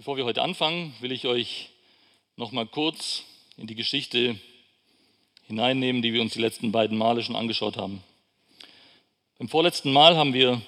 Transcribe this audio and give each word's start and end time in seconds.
Bevor 0.00 0.16
wir 0.16 0.24
heute 0.24 0.40
anfangen, 0.40 0.94
will 1.00 1.12
ich 1.12 1.26
euch 1.26 1.68
noch 2.36 2.52
mal 2.52 2.66
kurz 2.66 3.22
in 3.58 3.66
die 3.66 3.74
Geschichte 3.74 4.40
hineinnehmen, 5.46 6.00
die 6.00 6.14
wir 6.14 6.22
uns 6.22 6.32
die 6.32 6.40
letzten 6.40 6.72
beiden 6.72 6.96
Male 6.96 7.22
schon 7.22 7.36
angeschaut 7.36 7.76
haben. 7.76 8.02
Beim 9.38 9.50
vorletzten 9.50 9.92
Mal 9.92 10.16
haben 10.16 10.32
wir 10.32 10.62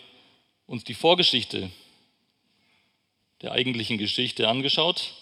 uns 0.67 0.85
die 0.85 0.93
Vorgeschichte 0.93 1.71
der 3.41 3.53
eigentlichen 3.53 3.97
Geschichte 3.97 4.49
angeschaut. 4.49 5.15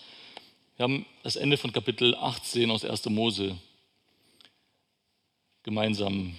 Wir 0.77 0.83
haben 0.83 1.07
das 1.23 1.37
Ende 1.37 1.57
von 1.57 1.73
Kapitel 1.73 2.17
18 2.17 2.69
aus 2.73 2.85
1. 2.85 3.05
Mose 3.11 3.57
gemeinsam 5.63 6.37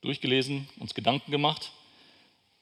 durchgelesen, 0.00 0.68
uns 0.80 0.94
Gedanken 0.94 1.30
gemacht, 1.30 1.70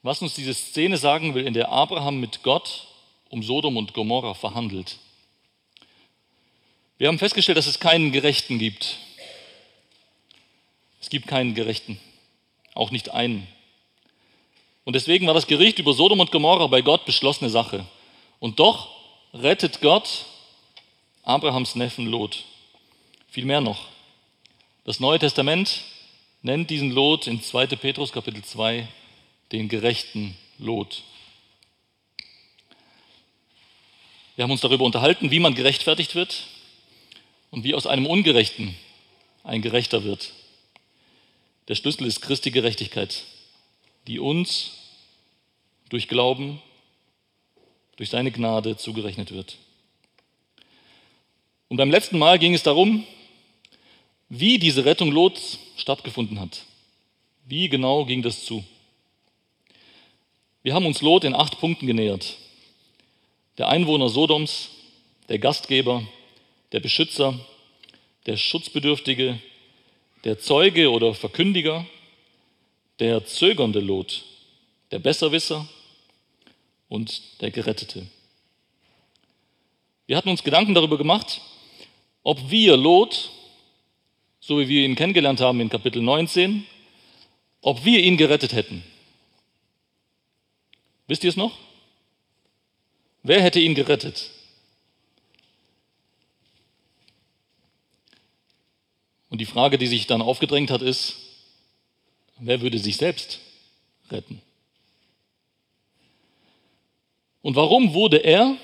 was 0.02 0.21
uns 0.21 0.34
diese 0.34 0.52
Szene 0.52 0.98
sagen 0.98 1.34
will, 1.34 1.46
in 1.46 1.55
der 1.55 1.71
Abraham 1.71 2.21
mit 2.21 2.43
Gott 2.43 2.89
um 3.35 3.43
Sodom 3.43 3.77
und 3.77 3.95
Gomorra 3.95 4.32
verhandelt. 4.32 4.96
Wir 6.99 7.09
haben 7.09 7.18
festgestellt, 7.18 7.59
dass 7.59 7.67
es 7.67 7.81
keinen 7.81 8.13
Gerechten 8.13 8.61
gibt. 8.61 8.96
Es 11.00 11.11
gibt 11.11 11.26
keinen 11.26 11.54
Gerechten, 11.54 11.99
auch 12.75 12.93
nicht 12.93 13.11
einen. 13.11 13.49
Und 14.85 14.95
deswegen 14.95 15.26
war 15.26 15.35
das 15.35 15.49
Gericht 15.49 15.81
über 15.81 15.95
Sodom 15.95 16.21
und 16.21 16.31
Gomorra 16.31 16.68
bei 16.68 16.81
Gott 16.81 17.07
beschlossene 17.07 17.50
Sache. 17.50 17.85
Und 18.39 18.61
doch 18.61 18.90
rettet 19.32 19.81
Gott 19.81 20.26
Abrahams 21.25 21.75
Neffen 21.75 22.07
Lot. 22.07 22.45
Viel 23.29 23.46
mehr 23.46 23.61
noch. 23.61 23.89
Das 24.85 25.01
Neue 25.01 25.18
Testament 25.18 25.81
nennt 26.43 26.71
diesen 26.71 26.93
Lot 26.93 27.26
in 27.26 27.43
2. 27.43 27.67
Petrus 27.67 28.12
Kapitel 28.12 28.45
2 28.45 28.87
den 29.51 29.68
gerechten 29.68 30.37
Lot. 30.59 31.03
Wir 34.37 34.43
haben 34.43 34.51
uns 34.51 34.62
darüber 34.62 34.84
unterhalten, 34.84 35.31
wie 35.31 35.39
man 35.39 35.55
gerechtfertigt 35.55 36.15
wird 36.15 36.48
und 37.51 37.62
wie 37.62 37.75
aus 37.75 37.87
einem 37.87 38.07
Ungerechten 38.07 38.75
ein 39.45 39.63
Gerechter 39.63 40.03
wird. 40.03 40.33
Der 41.69 41.77
Schlüssel 41.77 42.07
ist 42.07 42.21
Christi 42.21 42.51
Gerechtigkeit, 42.51 43.25
die 44.07 44.19
uns 44.19 44.73
durch 45.89 46.09
Glauben, 46.09 46.61
durch 47.97 48.11
seine 48.11 48.33
Gnade 48.33 48.77
zugerechnet 48.77 49.31
wird. 49.31 49.57
Und 51.69 51.77
beim 51.77 51.91
letzten 51.91 52.19
Mal 52.19 52.39
ging 52.39 52.55
es 52.55 52.65
darum, 52.65 53.07
wie 54.29 54.59
diese 54.59 54.85
Rettung 54.85 55.13
Lots 55.13 55.59
stattgefunden 55.77 56.41
hat. 56.41 56.65
Wie 57.47 57.69
genau 57.69 58.05
ging 58.05 58.23
das 58.23 58.45
zu? 58.45 58.65
Wir 60.63 60.75
haben 60.75 60.87
uns 60.87 61.03
Lot 61.03 61.25
in 61.25 61.35
acht 61.35 61.61
Punkten 61.61 61.87
genähert. 61.87 62.37
Der 63.59 63.69
Einwohner 63.69 64.09
Sodoms, 64.09 64.71
der 65.29 65.39
Gastgeber, 65.39 66.07
der 66.73 66.81
Beschützer, 66.81 67.39
der 68.27 68.37
Schutzbedürftige, 68.37 69.39
der 70.25 70.39
Zeuge 70.41 70.91
oder 70.91 71.15
Verkündiger, 71.15 71.87
der 72.99 73.25
zögernde 73.27 73.81
Lot, 73.81 74.25
der 74.91 74.99
Besserwisser 74.99 75.69
und 76.89 77.41
der 77.41 77.51
Gerettete. 77.51 78.07
Wir 80.07 80.17
hatten 80.17 80.29
uns 80.29 80.43
Gedanken 80.43 80.75
darüber 80.75 80.99
gemacht, 80.99 81.41
ob 82.23 82.51
wir 82.51 82.77
Lot, 82.77 83.31
so 84.41 84.59
wie 84.59 84.69
wir 84.69 84.85
ihn 84.85 84.97
kennengelernt 84.97 85.41
haben 85.41 85.61
in 85.61 85.69
Kapitel 85.69 86.03
19, 86.03 86.67
ob 87.61 87.85
wir 87.85 88.01
ihn 88.01 88.17
gerettet 88.17 88.53
hätten. 88.53 88.83
Wisst 91.07 91.25
ihr 91.25 91.31
es 91.31 91.37
noch? 91.37 91.57
Wer 93.25 93.42
hätte 93.42 93.58
ihn 93.58 93.75
gerettet? 93.75 94.30
Und 99.30 99.41
die 99.41 99.47
Frage, 99.47 99.78
die 99.78 99.86
sich 99.86 100.06
dann 100.06 100.22
aufgedrängt 100.22 100.70
hat, 100.70 100.83
ist, 100.83 101.17
wer 102.39 102.61
würde 102.61 102.79
sich 102.79 102.98
selbst 102.98 103.40
retten? 104.11 104.40
Und 107.40 107.57
warum 107.57 107.95
wurde 107.95 108.18
er 108.18 108.57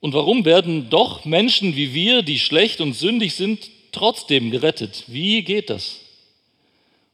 und 0.00 0.12
warum 0.12 0.44
werden 0.44 0.90
doch 0.90 1.24
Menschen 1.24 1.76
wie 1.76 1.94
wir, 1.94 2.22
die 2.22 2.40
schlecht 2.40 2.80
und 2.80 2.94
sündig 2.94 3.34
sind, 3.36 3.70
trotzdem 3.92 4.50
gerettet? 4.50 5.04
Wie 5.06 5.42
geht 5.42 5.70
das? 5.70 6.00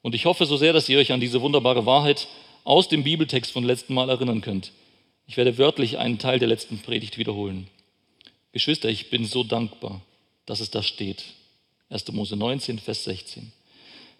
Und 0.00 0.14
ich 0.14 0.24
hoffe 0.24 0.46
so 0.46 0.56
sehr, 0.56 0.72
dass 0.72 0.88
ihr 0.88 0.98
euch 0.98 1.12
an 1.12 1.20
diese 1.20 1.42
wunderbare 1.42 1.84
Wahrheit 1.84 2.26
aus 2.64 2.88
dem 2.88 3.04
Bibeltext 3.04 3.52
von 3.52 3.64
letzten 3.64 3.92
Mal 3.92 4.08
erinnern 4.08 4.40
könnt. 4.40 4.72
Ich 5.30 5.36
werde 5.36 5.58
wörtlich 5.58 5.96
einen 5.96 6.18
Teil 6.18 6.41
der 6.41 6.48
letzten 6.48 6.80
Predigt 6.80 7.16
wiederholen. 7.16 7.68
Geschwister, 8.50 8.88
ich 8.88 9.10
bin 9.10 9.24
so 9.24 9.44
dankbar, 9.44 10.00
dass 10.44 10.58
es 10.58 10.72
da 10.72 10.82
steht. 10.82 11.22
1. 11.88 12.10
Mose 12.10 12.34
19, 12.34 12.80
Vers 12.80 13.04
16. 13.04 13.52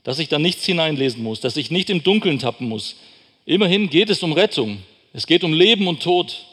Dass 0.05 0.21
ich 0.21 0.29
da 0.29 0.39
nichts 0.39 0.65
hineinlesen 0.65 1.21
muss, 1.21 1.41
dass 1.41 1.57
ich 1.57 1.73
nicht 1.73 1.91
im 1.91 2.05
Dunkeln 2.05 2.39
tappen 2.39 2.69
muss. 2.69 2.95
Immerhin 3.45 3.91
geht 3.91 4.09
es 4.09 4.23
um 4.23 4.33
Rettung. 4.33 4.85
Es 5.13 5.27
geht 5.27 5.43
um 5.43 5.53
Leben 5.53 5.89
und 5.89 6.01
Tod. 6.01 6.47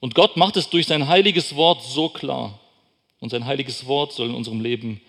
Und 0.00 0.16
Gott 0.16 0.36
macht 0.36 0.56
es 0.56 0.68
durch 0.70 0.88
sein 0.88 1.06
heiliges 1.06 1.54
Wort 1.54 1.84
so 1.84 2.08
klar. 2.08 2.58
Und 3.20 3.30
sein 3.30 3.44
heiliges 3.44 3.86
Wort 3.86 4.12
soll 4.12 4.30
in 4.30 4.34
unserem 4.34 4.60
Leben 4.60 5.00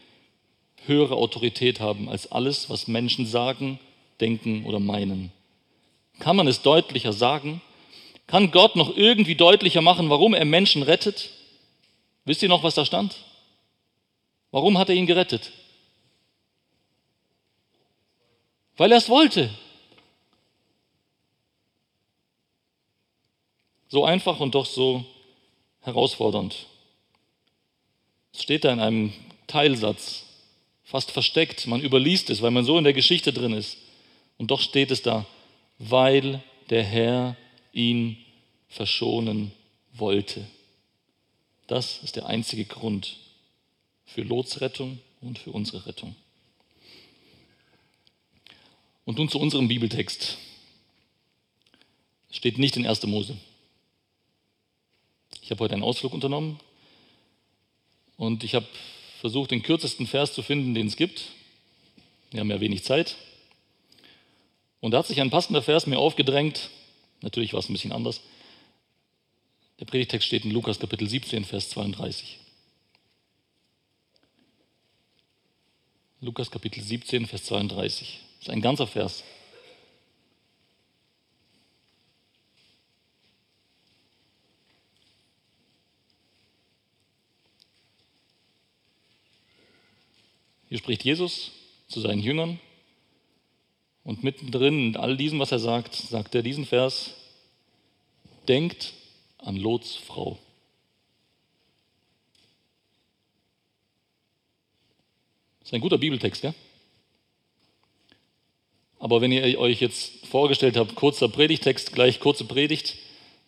höhere 0.85 1.15
Autorität 1.15 1.79
haben 1.79 2.07
als 2.07 2.31
alles, 2.31 2.69
was 2.69 2.87
Menschen 2.87 3.25
sagen, 3.25 3.79
denken 4.21 4.63
oder 4.65 4.79
meinen. 4.79 5.31
Kann 6.19 6.35
man 6.35 6.47
es 6.47 6.61
deutlicher 6.61 7.13
sagen? 7.13 7.63
Kann 8.29 8.51
Gott 8.51 8.75
noch 8.75 8.95
irgendwie 8.95 9.33
deutlicher 9.33 9.81
machen, 9.81 10.11
warum 10.11 10.35
er 10.35 10.45
Menschen 10.45 10.83
rettet? 10.83 11.31
Wisst 12.25 12.43
ihr 12.43 12.49
noch, 12.49 12.61
was 12.61 12.75
da 12.75 12.85
stand? 12.85 13.15
Warum 14.51 14.77
hat 14.77 14.87
er 14.89 14.93
ihn 14.93 15.07
gerettet? 15.07 15.51
Weil 18.77 18.91
er 18.91 18.99
es 18.99 19.09
wollte. 19.09 19.49
So 23.87 24.05
einfach 24.05 24.39
und 24.39 24.53
doch 24.53 24.67
so 24.67 25.03
herausfordernd. 25.81 26.67
Es 28.31 28.43
steht 28.43 28.63
da 28.63 28.71
in 28.71 28.79
einem 28.79 29.13
Teilsatz, 29.47 30.25
fast 30.83 31.09
versteckt. 31.09 31.65
Man 31.65 31.81
überliest 31.81 32.29
es, 32.29 32.43
weil 32.43 32.51
man 32.51 32.63
so 32.63 32.77
in 32.77 32.83
der 32.83 32.93
Geschichte 32.93 33.33
drin 33.33 33.53
ist. 33.53 33.79
Und 34.37 34.51
doch 34.51 34.61
steht 34.61 34.91
es 34.91 35.01
da, 35.01 35.25
weil 35.79 36.43
der 36.69 36.83
Herr 36.83 37.35
ihn 37.71 38.17
verschonen 38.67 39.51
wollte. 39.93 40.45
Das 41.67 42.01
ist 42.03 42.15
der 42.15 42.25
einzige 42.25 42.65
Grund 42.65 43.17
für 44.05 44.21
Lots 44.23 44.61
Rettung 44.61 44.99
und 45.21 45.37
für 45.37 45.51
unsere 45.51 45.85
Rettung. 45.85 46.15
Und 49.05 49.17
nun 49.17 49.29
zu 49.29 49.39
unserem 49.39 49.67
Bibeltext. 49.67 50.37
Es 52.29 52.37
steht 52.37 52.57
nicht 52.57 52.77
in 52.77 52.85
1. 52.85 53.03
Mose. 53.03 53.37
Ich 55.41 55.51
habe 55.51 55.63
heute 55.63 55.73
einen 55.73 55.83
Ausflug 55.83 56.13
unternommen 56.13 56.59
und 58.17 58.43
ich 58.43 58.53
habe 58.53 58.67
versucht, 59.19 59.51
den 59.51 59.63
kürzesten 59.63 60.07
Vers 60.07 60.33
zu 60.33 60.43
finden, 60.43 60.73
den 60.73 60.87
es 60.87 60.95
gibt. 60.95 61.29
Wir 62.31 62.39
haben 62.39 62.51
ja 62.51 62.59
wenig 62.61 62.83
Zeit. 62.83 63.15
Und 64.79 64.91
da 64.91 64.99
hat 64.99 65.07
sich 65.07 65.21
ein 65.21 65.29
passender 65.29 65.61
Vers 65.61 65.87
mir 65.87 65.99
aufgedrängt, 65.99 66.69
Natürlich 67.21 67.53
war 67.53 67.59
es 67.59 67.69
ein 67.69 67.73
bisschen 67.73 67.91
anders. 67.91 68.21
Der 69.79 69.85
Predigtext 69.85 70.27
steht 70.27 70.45
in 70.45 70.51
Lukas 70.51 70.79
Kapitel 70.79 71.07
17, 71.07 71.45
Vers 71.45 71.69
32. 71.69 72.39
Lukas 76.21 76.51
Kapitel 76.51 76.83
17, 76.83 77.27
Vers 77.27 77.45
32. 77.45 78.19
Das 78.39 78.47
ist 78.47 78.49
ein 78.49 78.61
ganzer 78.61 78.87
Vers. 78.87 79.23
Hier 90.67 90.77
spricht 90.77 91.03
Jesus 91.03 91.51
zu 91.87 91.99
seinen 91.99 92.21
Jüngern 92.21 92.59
und 94.09 94.23
mittendrin 94.23 94.87
in 94.87 94.97
all 94.97 95.15
diesem, 95.15 95.37
was 95.37 95.51
er 95.51 95.59
sagt, 95.59 95.93
sagt 95.93 96.33
er 96.33 96.41
diesen 96.41 96.65
Vers, 96.65 97.11
denkt 98.47 98.93
an 99.37 99.55
Lots 99.55 99.97
Frau. 99.97 100.39
Das 105.59 105.69
ist 105.69 105.73
ein 105.75 105.81
guter 105.81 105.99
Bibeltext, 105.99 106.41
ja? 106.41 106.55
Aber 108.97 109.21
wenn 109.21 109.31
ihr 109.31 109.59
euch 109.59 109.79
jetzt 109.79 110.25
vorgestellt 110.25 110.75
habt, 110.75 110.95
kurzer 110.95 111.29
Predigtext, 111.29 111.93
gleich 111.93 112.19
kurze 112.19 112.45
Predigt, 112.45 112.95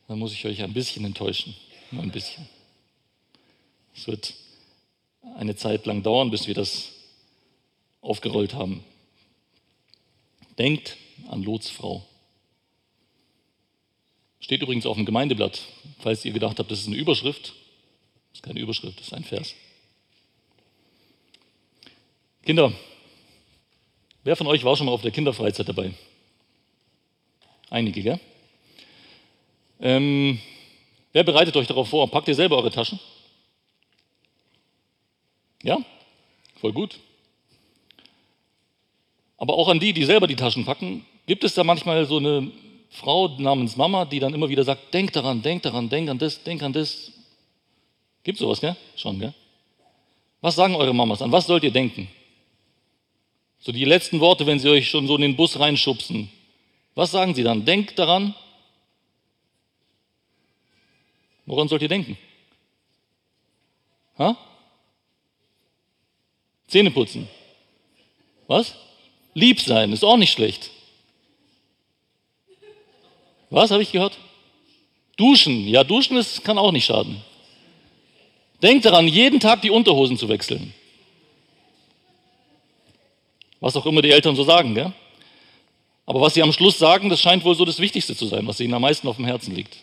dann 0.07 0.19
muss 0.19 0.31
ich 0.31 0.45
euch 0.45 0.61
ein 0.61 0.73
bisschen 0.73 1.05
enttäuschen. 1.05 1.55
Nur 1.89 2.03
ein 2.03 2.11
bisschen. 2.11 2.47
Es 3.95 4.05
wird 4.05 4.35
eine 5.37 5.55
Zeit 5.55 5.87
lang 5.87 6.03
dauern, 6.03 6.29
bis 6.29 6.45
wir 6.45 6.53
das 6.53 6.91
aufgerollt 8.01 8.53
haben. 8.53 8.83
Denkt 10.57 10.97
an 11.29 11.43
Lots 11.43 11.69
Frau. 11.69 12.05
Steht 14.39 14.61
übrigens 14.61 14.85
auf 14.85 14.97
dem 14.97 15.05
Gemeindeblatt, 15.05 15.61
falls 15.99 16.25
ihr 16.25 16.33
gedacht 16.33 16.59
habt, 16.59 16.71
das 16.71 16.79
ist 16.79 16.87
eine 16.87 16.97
Überschrift. 16.97 17.53
Das 18.31 18.39
ist 18.39 18.43
keine 18.43 18.59
Überschrift, 18.59 18.99
das 18.99 19.07
ist 19.07 19.13
ein 19.13 19.23
Vers. 19.23 19.53
Kinder, 22.43 22.73
wer 24.23 24.35
von 24.35 24.47
euch 24.47 24.63
war 24.63 24.75
schon 24.75 24.87
mal 24.87 24.93
auf 24.93 25.03
der 25.03 25.11
Kinderfreizeit 25.11 25.69
dabei? 25.69 25.93
Einige, 27.69 28.01
gell? 28.01 28.19
Ähm, 29.79 30.39
wer 31.13 31.23
bereitet 31.23 31.55
euch 31.55 31.67
darauf 31.67 31.89
vor? 31.89 32.09
Packt 32.09 32.27
ihr 32.27 32.35
selber 32.35 32.57
eure 32.57 32.71
Taschen? 32.71 32.99
Ja? 35.63 35.77
Voll 36.59 36.73
gut. 36.73 36.99
Aber 39.41 39.55
auch 39.55 39.69
an 39.69 39.79
die, 39.79 39.91
die 39.91 40.05
selber 40.05 40.27
die 40.27 40.35
Taschen 40.35 40.65
packen, 40.65 41.03
gibt 41.25 41.43
es 41.43 41.55
da 41.55 41.63
manchmal 41.63 42.05
so 42.05 42.17
eine 42.17 42.51
Frau 42.91 43.27
namens 43.39 43.75
Mama, 43.75 44.05
die 44.05 44.19
dann 44.19 44.35
immer 44.35 44.49
wieder 44.49 44.63
sagt, 44.63 44.93
denk 44.93 45.13
daran, 45.13 45.41
denk 45.41 45.63
daran, 45.63 45.89
denk 45.89 46.11
an 46.11 46.19
das, 46.19 46.43
denk 46.43 46.61
an 46.61 46.73
das. 46.73 47.11
Gibt 48.21 48.37
sowas, 48.37 48.61
gell? 48.61 48.75
Schon, 48.95 49.19
gell? 49.19 49.33
Was 50.41 50.53
sagen 50.53 50.75
eure 50.75 50.93
Mamas? 50.93 51.23
An 51.23 51.31
was 51.31 51.47
sollt 51.47 51.63
ihr 51.63 51.71
denken? 51.71 52.07
So 53.57 53.71
die 53.71 53.83
letzten 53.83 54.19
Worte, 54.19 54.45
wenn 54.45 54.59
sie 54.59 54.69
euch 54.69 54.87
schon 54.87 55.07
so 55.07 55.15
in 55.15 55.23
den 55.23 55.35
Bus 55.35 55.59
reinschubsen. 55.59 56.29
Was 56.93 57.09
sagen 57.09 57.33
sie 57.33 57.41
dann? 57.41 57.65
Denkt 57.65 57.97
daran. 57.97 58.35
Woran 61.47 61.67
sollt 61.67 61.81
ihr 61.81 61.87
denken? 61.87 62.15
Ha? 64.19 64.37
Zähne 66.67 66.91
putzen. 66.91 67.27
Was? 68.45 68.75
Lieb 69.33 69.61
sein, 69.61 69.93
ist 69.93 70.03
auch 70.03 70.17
nicht 70.17 70.31
schlecht. 70.31 70.69
Was 73.49 73.71
habe 73.71 73.83
ich 73.83 73.91
gehört? 73.91 74.17
Duschen. 75.17 75.67
Ja, 75.67 75.83
duschen 75.83 76.17
ist, 76.17 76.43
kann 76.43 76.57
auch 76.57 76.71
nicht 76.71 76.85
schaden. 76.85 77.21
Denkt 78.61 78.85
daran, 78.85 79.07
jeden 79.07 79.39
Tag 79.39 79.61
die 79.61 79.71
Unterhosen 79.71 80.17
zu 80.17 80.29
wechseln. 80.29 80.73
Was 83.59 83.75
auch 83.75 83.85
immer 83.85 84.01
die 84.01 84.11
Eltern 84.11 84.35
so 84.35 84.43
sagen, 84.43 84.73
gell? 84.73 84.93
Aber 86.05 86.21
was 86.21 86.33
sie 86.33 86.41
am 86.41 86.51
Schluss 86.51 86.77
sagen, 86.79 87.09
das 87.09 87.21
scheint 87.21 87.43
wohl 87.43 87.55
so 87.55 87.63
das 87.63 87.79
Wichtigste 87.79 88.15
zu 88.15 88.25
sein, 88.25 88.47
was 88.47 88.59
ihnen 88.59 88.73
am 88.73 88.81
meisten 88.81 89.07
auf 89.07 89.17
dem 89.17 89.25
Herzen 89.25 89.55
liegt. 89.55 89.77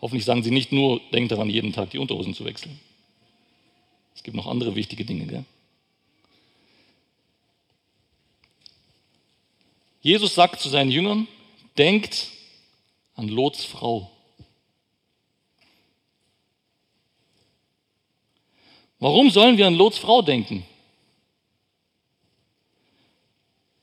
Hoffentlich 0.00 0.24
sagen 0.24 0.42
sie 0.42 0.50
nicht 0.50 0.70
nur, 0.70 1.00
denkt 1.12 1.32
daran, 1.32 1.50
jeden 1.50 1.72
Tag 1.72 1.90
die 1.90 1.98
Unterhosen 1.98 2.34
zu 2.34 2.44
wechseln. 2.44 2.78
Es 4.14 4.22
gibt 4.22 4.36
noch 4.36 4.46
andere 4.46 4.74
wichtige 4.74 5.04
Dinge, 5.04 5.26
gell? 5.26 5.44
Jesus 10.00 10.34
sagt 10.34 10.60
zu 10.60 10.68
seinen 10.68 10.90
Jüngern, 10.90 11.26
denkt 11.76 12.28
an 13.14 13.28
Lots 13.28 13.64
Frau. 13.64 14.10
Warum 19.00 19.30
sollen 19.30 19.58
wir 19.58 19.66
an 19.66 19.74
Lots 19.74 19.98
Frau 19.98 20.22
denken? 20.22 20.64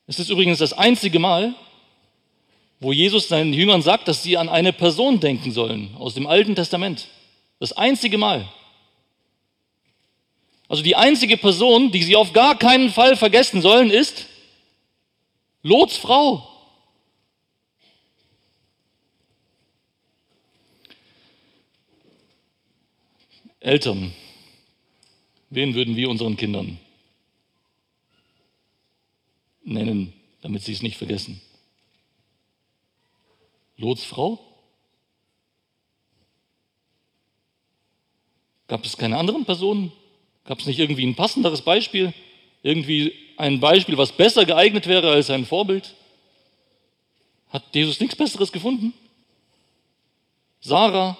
Es 0.08 0.20
ist 0.20 0.30
übrigens 0.30 0.60
das 0.60 0.74
einzige 0.74 1.20
Mal, 1.20 1.56
wo 2.80 2.92
Jesus 2.92 3.28
seinen 3.28 3.54
Jüngern 3.54 3.82
sagt, 3.82 4.08
dass 4.08 4.24
sie 4.24 4.38
an 4.38 4.50
eine 4.50 4.74
Person 4.74 5.20
denken 5.20 5.52
sollen 5.52 5.96
aus 5.98 6.14
dem 6.14 6.28
Alten 6.28 6.56
Testament. 6.56 7.08
Das 7.60 7.72
einzige 7.74 8.18
Mal. 8.18 8.48
Also 10.68 10.84
die 10.84 10.96
einzige 10.96 11.38
Person, 11.38 11.92
die 11.92 12.04
sie 12.04 12.16
auf 12.16 12.34
gar 12.34 12.58
keinen 12.58 12.90
Fall 12.90 13.16
vergessen 13.16 13.62
sollen, 13.62 13.90
ist 13.90 14.28
Lots 15.66 15.98
Frau. 15.98 16.48
Eltern, 23.62 24.14
wen 25.50 25.74
würden 25.74 25.96
wir 25.96 26.12
unseren 26.12 26.38
Kindern 26.38 26.78
nennen, 29.64 30.14
damit 30.42 30.62
sie 30.62 30.74
es 30.74 30.84
nicht 30.84 30.98
vergessen? 30.98 31.42
Lots 33.78 34.04
Frau? 34.04 34.40
Gab 38.68 38.86
es 38.86 38.98
keine 38.98 39.18
anderen 39.18 39.46
Personen? 39.46 39.92
Gab 40.44 40.60
es 40.60 40.68
nicht 40.68 40.78
irgendwie 40.78 41.08
ein 41.08 41.16
passenderes 41.16 41.64
Beispiel? 41.64 42.14
Irgendwie 42.62 43.25
ein 43.38 43.60
Beispiel, 43.60 43.98
was 43.98 44.12
besser 44.12 44.46
geeignet 44.46 44.88
wäre 44.88 45.12
als 45.12 45.30
ein 45.30 45.46
Vorbild? 45.46 45.94
Hat 47.50 47.64
Jesus 47.74 48.00
nichts 48.00 48.16
Besseres 48.16 48.52
gefunden? 48.52 48.94
Sarah, 50.62 51.18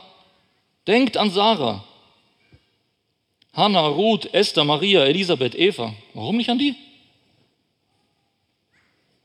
denkt 0.88 1.18
an 1.18 1.30
Sarah. 1.30 1.84
Hannah, 3.54 3.88
Ruth, 3.88 4.34
Esther, 4.34 4.66
Maria, 4.66 5.06
Elisabeth, 5.06 5.56
Eva. 5.56 5.94
Warum 6.14 6.38
nicht 6.38 6.50
an 6.50 6.58
die? 6.58 6.76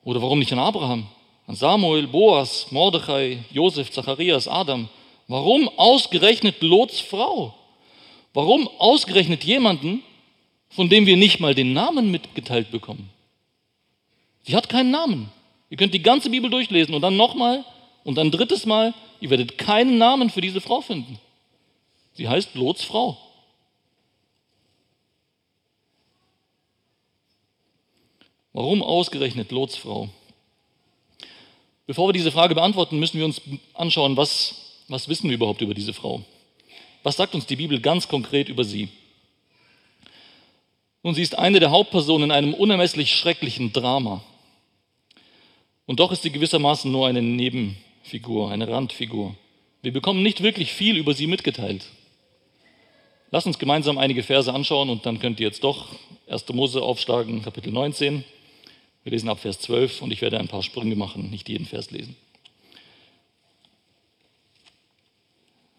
Oder 0.04 0.22
warum 0.22 0.38
nicht 0.38 0.52
an 0.52 0.58
Abraham, 0.58 1.06
an 1.46 1.56
Samuel, 1.56 2.06
Boas, 2.06 2.70
Mordechai, 2.70 3.44
Josef, 3.50 3.90
Zacharias, 3.90 4.46
Adam? 4.46 4.88
Warum 5.26 5.68
ausgerechnet 5.76 6.60
Lots 6.60 7.00
Frau? 7.00 7.54
Warum 8.32 8.68
ausgerechnet 8.78 9.42
jemanden, 9.44 10.02
von 10.70 10.88
dem 10.88 11.06
wir 11.06 11.16
nicht 11.16 11.40
mal 11.40 11.54
den 11.54 11.72
Namen 11.72 12.10
mitgeteilt 12.10 12.70
bekommen? 12.70 13.10
Sie 14.42 14.56
hat 14.56 14.68
keinen 14.68 14.90
Namen. 14.90 15.30
Ihr 15.68 15.76
könnt 15.76 15.94
die 15.94 16.02
ganze 16.02 16.30
Bibel 16.30 16.50
durchlesen 16.50 16.94
und 16.94 17.02
dann 17.02 17.16
nochmal 17.16 17.64
und 18.04 18.16
dann 18.16 18.30
drittes 18.30 18.66
Mal. 18.66 18.94
Ihr 19.20 19.30
werdet 19.30 19.58
keinen 19.58 19.98
Namen 19.98 20.30
für 20.30 20.40
diese 20.40 20.60
Frau 20.60 20.80
finden. 20.80 21.18
Sie 22.14 22.28
heißt 22.28 22.54
Lots 22.54 22.82
Frau. 22.82 23.18
Warum 28.52 28.82
ausgerechnet 28.82 29.52
Lots 29.52 29.76
Frau? 29.76 30.08
Bevor 31.86 32.08
wir 32.08 32.12
diese 32.12 32.32
Frage 32.32 32.54
beantworten, 32.54 32.98
müssen 32.98 33.18
wir 33.18 33.24
uns 33.24 33.40
anschauen, 33.74 34.16
was, 34.16 34.82
was 34.88 35.08
wissen 35.08 35.28
wir 35.28 35.34
überhaupt 35.34 35.60
über 35.60 35.74
diese 35.74 35.92
Frau? 35.92 36.22
Was 37.02 37.16
sagt 37.16 37.34
uns 37.34 37.46
die 37.46 37.56
Bibel 37.56 37.80
ganz 37.80 38.08
konkret 38.08 38.48
über 38.48 38.64
sie? 38.64 38.88
Nun, 41.02 41.14
sie 41.14 41.22
ist 41.22 41.38
eine 41.38 41.60
der 41.60 41.70
Hauptpersonen 41.70 42.30
in 42.30 42.36
einem 42.36 42.54
unermesslich 42.54 43.14
schrecklichen 43.14 43.72
Drama. 43.72 44.22
Und 45.86 45.98
doch 45.98 46.12
ist 46.12 46.22
sie 46.22 46.30
gewissermaßen 46.30 46.92
nur 46.92 47.06
eine 47.06 47.22
Nebenfigur, 47.22 48.50
eine 48.50 48.68
Randfigur. 48.68 49.34
Wir 49.82 49.92
bekommen 49.92 50.22
nicht 50.22 50.42
wirklich 50.42 50.72
viel 50.72 50.96
über 50.96 51.14
sie 51.14 51.26
mitgeteilt. 51.26 51.86
Lass 53.30 53.46
uns 53.46 53.58
gemeinsam 53.58 53.96
einige 53.96 54.22
Verse 54.22 54.52
anschauen 54.52 54.90
und 54.90 55.06
dann 55.06 55.20
könnt 55.20 55.40
ihr 55.40 55.46
jetzt 55.46 55.64
doch 55.64 55.88
1. 56.28 56.48
Mose 56.50 56.82
aufschlagen, 56.82 57.42
Kapitel 57.42 57.72
19. 57.72 58.24
Wir 59.04 59.12
lesen 59.12 59.28
ab 59.30 59.40
Vers 59.40 59.58
12 59.60 60.02
und 60.02 60.12
ich 60.12 60.20
werde 60.20 60.38
ein 60.38 60.48
paar 60.48 60.62
Sprünge 60.62 60.96
machen, 60.96 61.30
nicht 61.30 61.48
jeden 61.48 61.64
Vers 61.64 61.90
lesen. 61.90 62.14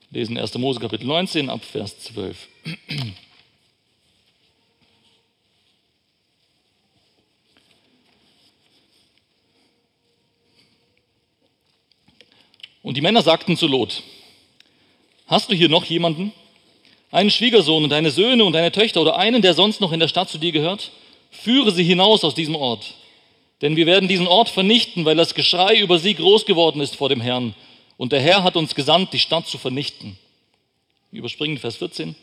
Lesen 0.09 0.37
1. 0.37 0.57
Mose 0.57 0.79
Kapitel 0.79 1.05
19 1.05 1.49
ab 1.49 1.63
Vers 1.63 1.99
12. 1.99 2.47
Und 12.83 12.97
die 12.97 13.01
Männer 13.01 13.21
sagten 13.21 13.57
zu 13.57 13.67
Lot, 13.67 14.03
hast 15.27 15.51
du 15.51 15.55
hier 15.55 15.69
noch 15.69 15.85
jemanden? 15.85 16.33
Einen 17.11 17.29
Schwiegersohn 17.29 17.83
und 17.83 17.89
deine 17.89 18.09
Söhne 18.09 18.45
und 18.45 18.53
deine 18.53 18.71
Töchter 18.71 19.01
oder 19.01 19.17
einen, 19.17 19.41
der 19.41 19.53
sonst 19.53 19.81
noch 19.81 19.91
in 19.91 19.99
der 19.99 20.07
Stadt 20.07 20.29
zu 20.29 20.37
dir 20.37 20.51
gehört? 20.51 20.91
Führe 21.29 21.71
sie 21.71 21.83
hinaus 21.83 22.23
aus 22.23 22.35
diesem 22.35 22.55
Ort. 22.55 22.95
Denn 23.61 23.75
wir 23.75 23.85
werden 23.85 24.09
diesen 24.09 24.27
Ort 24.27 24.49
vernichten, 24.49 25.05
weil 25.05 25.15
das 25.15 25.35
Geschrei 25.35 25.77
über 25.77 25.99
sie 25.99 26.15
groß 26.15 26.45
geworden 26.45 26.81
ist 26.81 26.95
vor 26.95 27.09
dem 27.09 27.21
Herrn. 27.21 27.53
Und 27.97 28.11
der 28.11 28.21
Herr 28.21 28.43
hat 28.43 28.57
uns 28.57 28.73
gesandt, 28.73 29.13
die 29.13 29.19
Stadt 29.19 29.47
zu 29.47 29.57
vernichten. 29.57 30.17
Wir 31.11 31.19
überspringen 31.19 31.57
Vers 31.57 31.75
14, 31.75 32.15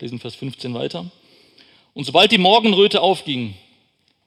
lesen 0.00 0.18
Vers 0.18 0.34
15 0.34 0.74
weiter. 0.74 1.06
Und 1.94 2.04
sobald 2.04 2.32
die 2.32 2.38
Morgenröte 2.38 3.00
aufging, 3.00 3.54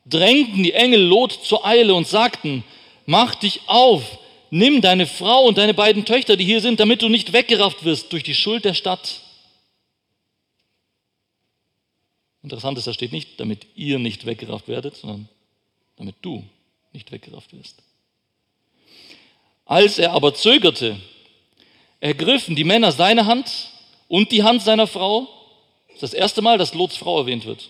drängten 0.06 0.64
die 0.64 0.74
Engel 0.74 1.02
Lot 1.02 1.32
zur 1.32 1.66
Eile 1.66 1.94
und 1.94 2.08
sagten, 2.08 2.64
mach 3.06 3.36
dich 3.36 3.62
auf, 3.68 4.18
nimm 4.54 4.82
deine 4.82 5.08
Frau 5.08 5.46
und 5.46 5.58
deine 5.58 5.74
beiden 5.74 6.06
Töchter, 6.06 6.38
die 6.38 6.46
hier 6.46 6.62
sind, 6.62 6.80
damit 6.80 7.02
du 7.02 7.10
nicht 7.10 7.34
weggerafft 7.34 7.84
wirst 7.84 8.14
durch 8.14 8.22
die 8.24 8.36
Schuld 8.36 8.66
der 8.66 8.76
Stadt. 8.76 9.22
Interessant 12.44 12.78
ist, 12.78 12.86
da 12.86 12.94
steht 12.94 13.12
nicht, 13.12 13.40
damit 13.40 13.66
ihr 13.76 13.98
nicht 13.98 14.26
weggerafft 14.26 14.68
werdet, 14.68 14.96
sondern 14.96 15.28
damit 15.96 16.16
du 16.22 16.44
nicht 16.92 17.12
weggerafft 17.12 17.52
wirst. 17.54 17.82
Als 19.66 19.98
er 19.98 20.12
aber 20.12 20.36
zögerte, 20.36 21.00
ergriffen 22.00 22.56
die 22.56 22.66
Männer 22.66 22.92
seine 22.92 23.26
Hand 23.26 23.72
und 24.08 24.32
die 24.32 24.44
Hand 24.44 24.62
seiner 24.62 24.86
Frau. 24.86 25.28
Das 25.88 25.96
ist 25.96 26.04
das 26.04 26.14
erste 26.14 26.42
Mal, 26.44 26.60
dass 26.60 26.76
Lots 26.76 26.98
Frau 26.98 27.18
erwähnt 27.20 27.46
wird. 27.46 27.70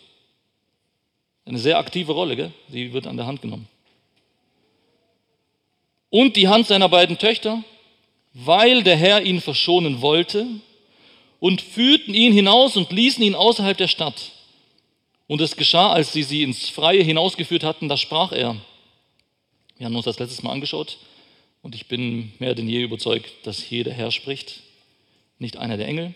Eine 1.46 1.60
sehr 1.60 1.78
aktive 1.78 2.12
Rolle, 2.12 2.36
gell? 2.36 2.52
sie 2.68 2.92
wird 2.92 3.08
an 3.08 3.16
der 3.16 3.26
Hand 3.26 3.42
genommen. 3.42 3.70
Und 6.14 6.36
die 6.36 6.48
Hand 6.48 6.68
seiner 6.68 6.90
beiden 6.90 7.18
Töchter, 7.18 7.64
weil 8.36 8.84
der 8.84 8.96
Herr 8.96 9.24
ihn 9.24 9.42
verschonen 9.42 10.04
wollte, 10.04 10.46
und 11.40 11.60
führten 11.60 12.14
ihn 12.14 12.34
hinaus 12.34 12.78
und 12.78 12.92
ließen 12.92 13.24
ihn 13.24 13.34
außerhalb 13.34 13.76
der 13.76 13.88
Stadt. 13.88 14.32
Und 15.26 15.42
es 15.42 15.56
geschah, 15.56 15.92
als 15.92 16.14
sie 16.14 16.22
sie 16.22 16.44
ins 16.44 16.70
Freie 16.70 17.02
hinausgeführt 17.02 17.64
hatten, 17.64 17.90
da 17.90 17.98
sprach 17.98 18.32
er. 18.32 18.56
Wir 19.80 19.88
haben 19.88 19.96
uns 19.96 20.06
das 20.06 20.20
letztes 20.20 20.44
Mal 20.44 20.52
angeschaut 20.52 21.00
und 21.64 21.74
ich 21.74 21.88
bin 21.88 22.32
mehr 22.38 22.54
denn 22.54 22.70
je 22.70 22.84
überzeugt, 22.84 23.32
dass 23.42 23.60
hier 23.60 23.84
der 23.84 23.94
Herr 23.94 24.12
spricht, 24.12 24.62
nicht 25.40 25.58
einer 25.58 25.78
der 25.78 25.88
Engel. 25.88 26.14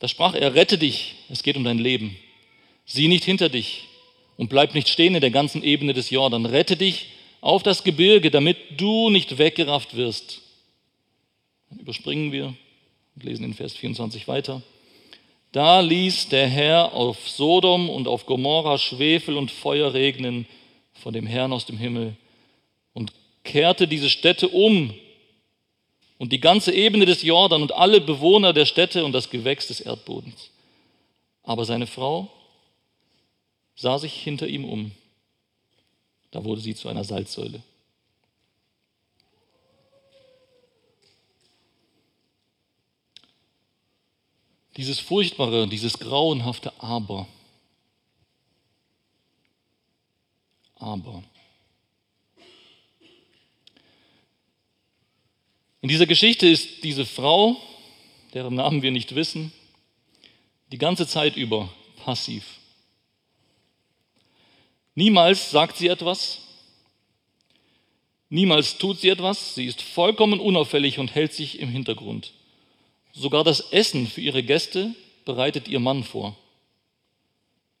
Da 0.00 0.06
sprach 0.06 0.34
er, 0.34 0.54
rette 0.54 0.76
dich, 0.76 1.14
es 1.30 1.42
geht 1.42 1.56
um 1.56 1.64
dein 1.64 1.78
Leben. 1.78 2.14
Sieh 2.84 3.08
nicht 3.08 3.24
hinter 3.24 3.48
dich 3.48 3.84
und 4.36 4.50
bleib 4.50 4.74
nicht 4.74 4.90
stehen 4.90 5.14
in 5.14 5.22
der 5.22 5.30
ganzen 5.30 5.62
Ebene 5.62 5.94
des 5.94 6.10
Jordan. 6.10 6.44
Rette 6.44 6.76
dich 6.76 7.06
auf 7.42 7.62
das 7.62 7.84
Gebirge, 7.84 8.30
damit 8.30 8.56
du 8.80 9.10
nicht 9.10 9.36
weggerafft 9.36 9.96
wirst. 9.96 10.40
Dann 11.68 11.80
überspringen 11.80 12.32
wir 12.32 12.54
und 13.14 13.24
lesen 13.24 13.44
in 13.44 13.52
Vers 13.52 13.74
24 13.74 14.26
weiter. 14.28 14.62
Da 15.50 15.80
ließ 15.80 16.28
der 16.28 16.48
Herr 16.48 16.94
auf 16.94 17.28
Sodom 17.28 17.90
und 17.90 18.08
auf 18.08 18.24
Gomorra 18.24 18.78
Schwefel 18.78 19.36
und 19.36 19.50
Feuer 19.50 19.92
regnen 19.92 20.46
von 20.94 21.12
dem 21.12 21.26
Herrn 21.26 21.52
aus 21.52 21.66
dem 21.66 21.76
Himmel 21.76 22.16
und 22.94 23.12
kehrte 23.44 23.88
diese 23.88 24.08
Städte 24.08 24.48
um 24.48 24.94
und 26.18 26.32
die 26.32 26.40
ganze 26.40 26.72
Ebene 26.72 27.06
des 27.06 27.22
Jordan 27.22 27.60
und 27.60 27.74
alle 27.74 28.00
Bewohner 28.00 28.52
der 28.52 28.66
Städte 28.66 29.04
und 29.04 29.12
das 29.12 29.28
Gewächs 29.28 29.66
des 29.66 29.80
Erdbodens. 29.80 30.50
Aber 31.42 31.64
seine 31.64 31.88
Frau 31.88 32.30
sah 33.74 33.98
sich 33.98 34.14
hinter 34.14 34.46
ihm 34.46 34.64
um. 34.64 34.92
Da 36.32 36.42
wurde 36.42 36.60
sie 36.60 36.74
zu 36.74 36.88
einer 36.88 37.04
Salzsäule. 37.04 37.62
Dieses 44.76 44.98
furchtbare, 44.98 45.68
dieses 45.68 45.98
grauenhafte 45.98 46.72
Aber. 46.80 47.28
Aber. 50.76 51.22
In 55.82 55.88
dieser 55.88 56.06
Geschichte 56.06 56.48
ist 56.48 56.82
diese 56.82 57.04
Frau, 57.04 57.56
deren 58.32 58.54
Namen 58.54 58.80
wir 58.80 58.90
nicht 58.90 59.14
wissen, 59.14 59.52
die 60.70 60.78
ganze 60.78 61.06
Zeit 61.06 61.36
über 61.36 61.70
passiv. 62.02 62.61
Niemals 64.94 65.50
sagt 65.50 65.78
sie 65.78 65.88
etwas, 65.88 66.38
niemals 68.28 68.76
tut 68.76 69.00
sie 69.00 69.08
etwas, 69.08 69.54
sie 69.54 69.66
ist 69.66 69.80
vollkommen 69.80 70.38
unauffällig 70.38 70.98
und 70.98 71.14
hält 71.14 71.32
sich 71.32 71.60
im 71.60 71.70
Hintergrund. 71.70 72.32
Sogar 73.12 73.44
das 73.44 73.72
Essen 73.72 74.06
für 74.06 74.20
ihre 74.20 74.42
Gäste 74.42 74.94
bereitet 75.24 75.68
ihr 75.68 75.80
Mann 75.80 76.04
vor, 76.04 76.36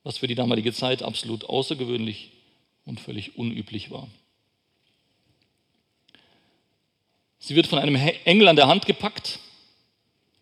was 0.04 0.18
für 0.18 0.26
die 0.26 0.34
damalige 0.34 0.72
Zeit 0.72 1.02
absolut 1.02 1.44
außergewöhnlich 1.44 2.30
und 2.86 3.00
völlig 3.00 3.36
unüblich 3.36 3.90
war. 3.90 4.08
Sie 7.38 7.56
wird 7.56 7.66
von 7.66 7.78
einem 7.78 7.96
Engel 7.96 8.48
an 8.48 8.56
der 8.56 8.68
Hand 8.68 8.86
gepackt 8.86 9.38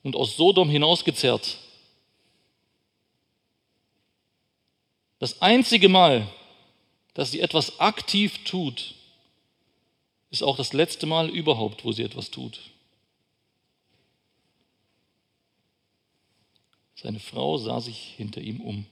und 0.02 0.14
aus 0.14 0.36
Sodom 0.36 0.68
hinausgezerrt. 0.68 1.58
Das 5.18 5.40
einzige 5.42 5.88
Mal, 5.88 6.26
dass 7.20 7.32
sie 7.32 7.40
etwas 7.40 7.78
aktiv 7.80 8.44
tut, 8.44 8.94
ist 10.30 10.42
auch 10.42 10.56
das 10.56 10.72
letzte 10.72 11.04
Mal 11.04 11.28
überhaupt, 11.28 11.84
wo 11.84 11.92
sie 11.92 12.02
etwas 12.02 12.30
tut. 12.30 12.58
Seine 16.94 17.20
Frau 17.20 17.58
sah 17.58 17.78
sich 17.82 18.14
hinter 18.16 18.40
ihm 18.40 18.62
um. 18.62 18.86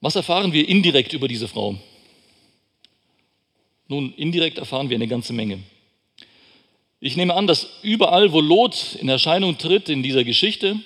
Was 0.00 0.16
erfahren 0.16 0.54
wir 0.54 0.66
indirekt 0.66 1.12
über 1.12 1.28
diese 1.28 1.48
Frau? 1.48 1.78
Nun, 3.88 4.14
indirekt 4.14 4.56
erfahren 4.56 4.88
wir 4.88 4.96
eine 4.96 5.06
ganze 5.06 5.34
Menge. 5.34 5.62
Ich 6.98 7.18
nehme 7.18 7.34
an, 7.34 7.46
dass 7.46 7.68
überall, 7.82 8.32
wo 8.32 8.40
Lot 8.40 8.94
in 8.98 9.10
Erscheinung 9.10 9.58
tritt 9.58 9.90
in 9.90 10.02
dieser 10.02 10.24
Geschichte, 10.24 10.80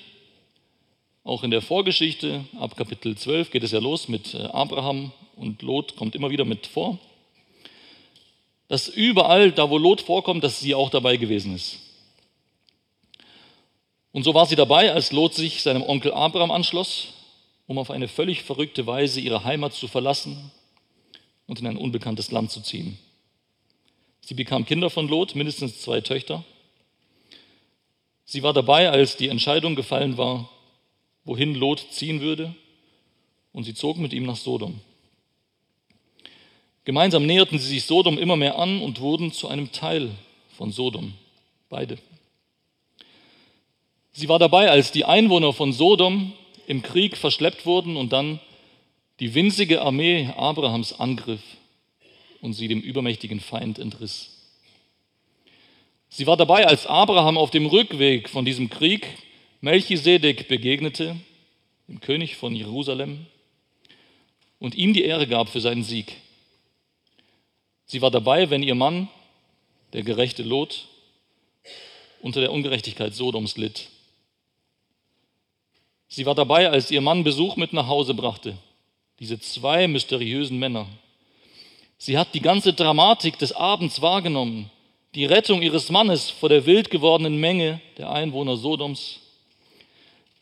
auch 1.24 1.44
in 1.44 1.50
der 1.50 1.62
Vorgeschichte, 1.62 2.44
ab 2.58 2.76
Kapitel 2.76 3.16
12 3.16 3.50
geht 3.50 3.62
es 3.62 3.70
ja 3.70 3.78
los 3.78 4.08
mit 4.08 4.34
äh, 4.34 4.38
Abraham 4.38 5.12
und 5.36 5.62
Lot 5.62 5.96
kommt 5.96 6.14
immer 6.16 6.30
wieder 6.30 6.44
mit 6.44 6.66
vor, 6.66 6.98
dass 8.68 8.88
überall, 8.88 9.52
da 9.52 9.70
wo 9.70 9.78
Lot 9.78 10.00
vorkommt, 10.00 10.42
dass 10.42 10.60
sie 10.60 10.74
auch 10.74 10.90
dabei 10.90 11.16
gewesen 11.16 11.54
ist. 11.54 11.78
Und 14.10 14.24
so 14.24 14.34
war 14.34 14.46
sie 14.46 14.56
dabei, 14.56 14.92
als 14.92 15.12
Lot 15.12 15.34
sich 15.34 15.62
seinem 15.62 15.82
Onkel 15.82 16.12
Abraham 16.12 16.50
anschloss, 16.50 17.08
um 17.66 17.78
auf 17.78 17.90
eine 17.90 18.08
völlig 18.08 18.42
verrückte 18.42 18.86
Weise 18.86 19.20
ihre 19.20 19.44
Heimat 19.44 19.74
zu 19.74 19.88
verlassen 19.88 20.50
und 21.46 21.60
in 21.60 21.66
ein 21.66 21.76
unbekanntes 21.76 22.30
Land 22.30 22.50
zu 22.50 22.60
ziehen. 22.60 22.98
Sie 24.20 24.34
bekam 24.34 24.66
Kinder 24.66 24.90
von 24.90 25.08
Lot, 25.08 25.34
mindestens 25.34 25.80
zwei 25.80 26.00
Töchter. 26.00 26.44
Sie 28.24 28.42
war 28.42 28.52
dabei, 28.52 28.90
als 28.90 29.16
die 29.16 29.28
Entscheidung 29.28 29.76
gefallen 29.76 30.16
war, 30.16 30.48
wohin 31.24 31.54
Lot 31.54 31.86
ziehen 31.90 32.20
würde, 32.20 32.54
und 33.52 33.64
sie 33.64 33.74
zog 33.74 33.98
mit 33.98 34.12
ihm 34.12 34.24
nach 34.24 34.36
Sodom. 34.36 34.80
Gemeinsam 36.84 37.26
näherten 37.26 37.58
sie 37.58 37.68
sich 37.68 37.84
Sodom 37.84 38.18
immer 38.18 38.36
mehr 38.36 38.58
an 38.58 38.80
und 38.80 39.00
wurden 39.00 39.32
zu 39.32 39.48
einem 39.48 39.70
Teil 39.72 40.10
von 40.56 40.72
Sodom, 40.72 41.12
beide. 41.68 41.98
Sie 44.12 44.28
war 44.28 44.38
dabei, 44.38 44.70
als 44.70 44.90
die 44.90 45.04
Einwohner 45.04 45.52
von 45.52 45.72
Sodom 45.72 46.32
im 46.66 46.82
Krieg 46.82 47.16
verschleppt 47.16 47.66
wurden 47.66 47.96
und 47.96 48.12
dann 48.12 48.40
die 49.20 49.34
winzige 49.34 49.82
Armee 49.82 50.28
Abrahams 50.36 50.98
angriff 50.98 51.42
und 52.40 52.54
sie 52.54 52.68
dem 52.68 52.80
übermächtigen 52.80 53.40
Feind 53.40 53.78
entriss. 53.78 54.30
Sie 56.08 56.26
war 56.26 56.36
dabei, 56.36 56.66
als 56.66 56.86
Abraham 56.86 57.38
auf 57.38 57.50
dem 57.50 57.66
Rückweg 57.66 58.28
von 58.28 58.44
diesem 58.44 58.68
Krieg 58.68 59.06
Melchisedek 59.62 60.48
begegnete, 60.48 61.16
dem 61.88 62.00
König 62.00 62.36
von 62.36 62.54
Jerusalem, 62.54 63.26
und 64.58 64.74
ihm 64.74 64.92
die 64.92 65.04
Ehre 65.04 65.26
gab 65.26 65.48
für 65.48 65.60
seinen 65.60 65.82
Sieg. 65.82 66.12
Sie 67.86 68.02
war 68.02 68.10
dabei, 68.10 68.50
wenn 68.50 68.62
ihr 68.62 68.74
Mann, 68.74 69.08
der 69.94 70.02
gerechte 70.02 70.42
Lot, 70.42 70.88
unter 72.20 72.40
der 72.40 72.52
Ungerechtigkeit 72.52 73.14
Sodoms 73.14 73.56
litt 73.56 73.88
Sie 76.14 76.26
war 76.26 76.34
dabei, 76.34 76.68
als 76.68 76.90
ihr 76.90 77.00
Mann 77.00 77.24
Besuch 77.24 77.56
mit 77.56 77.72
nach 77.72 77.86
Hause 77.86 78.12
brachte. 78.12 78.54
Diese 79.18 79.40
zwei 79.40 79.88
mysteriösen 79.88 80.58
Männer. 80.58 80.86
Sie 81.96 82.18
hat 82.18 82.34
die 82.34 82.42
ganze 82.42 82.74
Dramatik 82.74 83.38
des 83.38 83.52
Abends 83.52 84.02
wahrgenommen. 84.02 84.70
Die 85.14 85.24
Rettung 85.24 85.62
ihres 85.62 85.88
Mannes 85.88 86.28
vor 86.28 86.50
der 86.50 86.66
wild 86.66 86.90
gewordenen 86.90 87.40
Menge 87.40 87.80
der 87.96 88.10
Einwohner 88.10 88.58
Sodoms. 88.58 89.20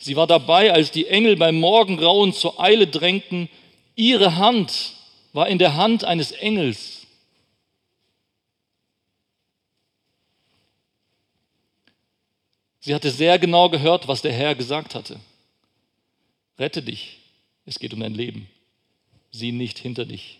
Sie 0.02 0.16
war 0.16 0.26
dabei, 0.26 0.72
als 0.72 0.90
die 0.90 1.06
Engel 1.06 1.36
beim 1.36 1.60
Morgengrauen 1.60 2.32
zur 2.32 2.58
Eile 2.58 2.86
drängten. 2.86 3.50
Ihre 3.96 4.36
Hand 4.36 4.94
war 5.34 5.46
in 5.46 5.58
der 5.58 5.76
Hand 5.76 6.04
eines 6.04 6.32
Engels. 6.32 7.06
Sie 12.80 12.94
hatte 12.94 13.10
sehr 13.10 13.38
genau 13.38 13.68
gehört, 13.68 14.08
was 14.08 14.22
der 14.22 14.32
Herr 14.32 14.54
gesagt 14.54 14.94
hatte. 14.94 15.20
Rette 16.58 16.82
dich. 16.82 17.18
Es 17.66 17.78
geht 17.78 17.92
um 17.92 18.00
dein 18.00 18.14
Leben. 18.14 18.48
Sieh 19.30 19.52
nicht 19.52 19.78
hinter 19.78 20.06
dich. 20.06 20.38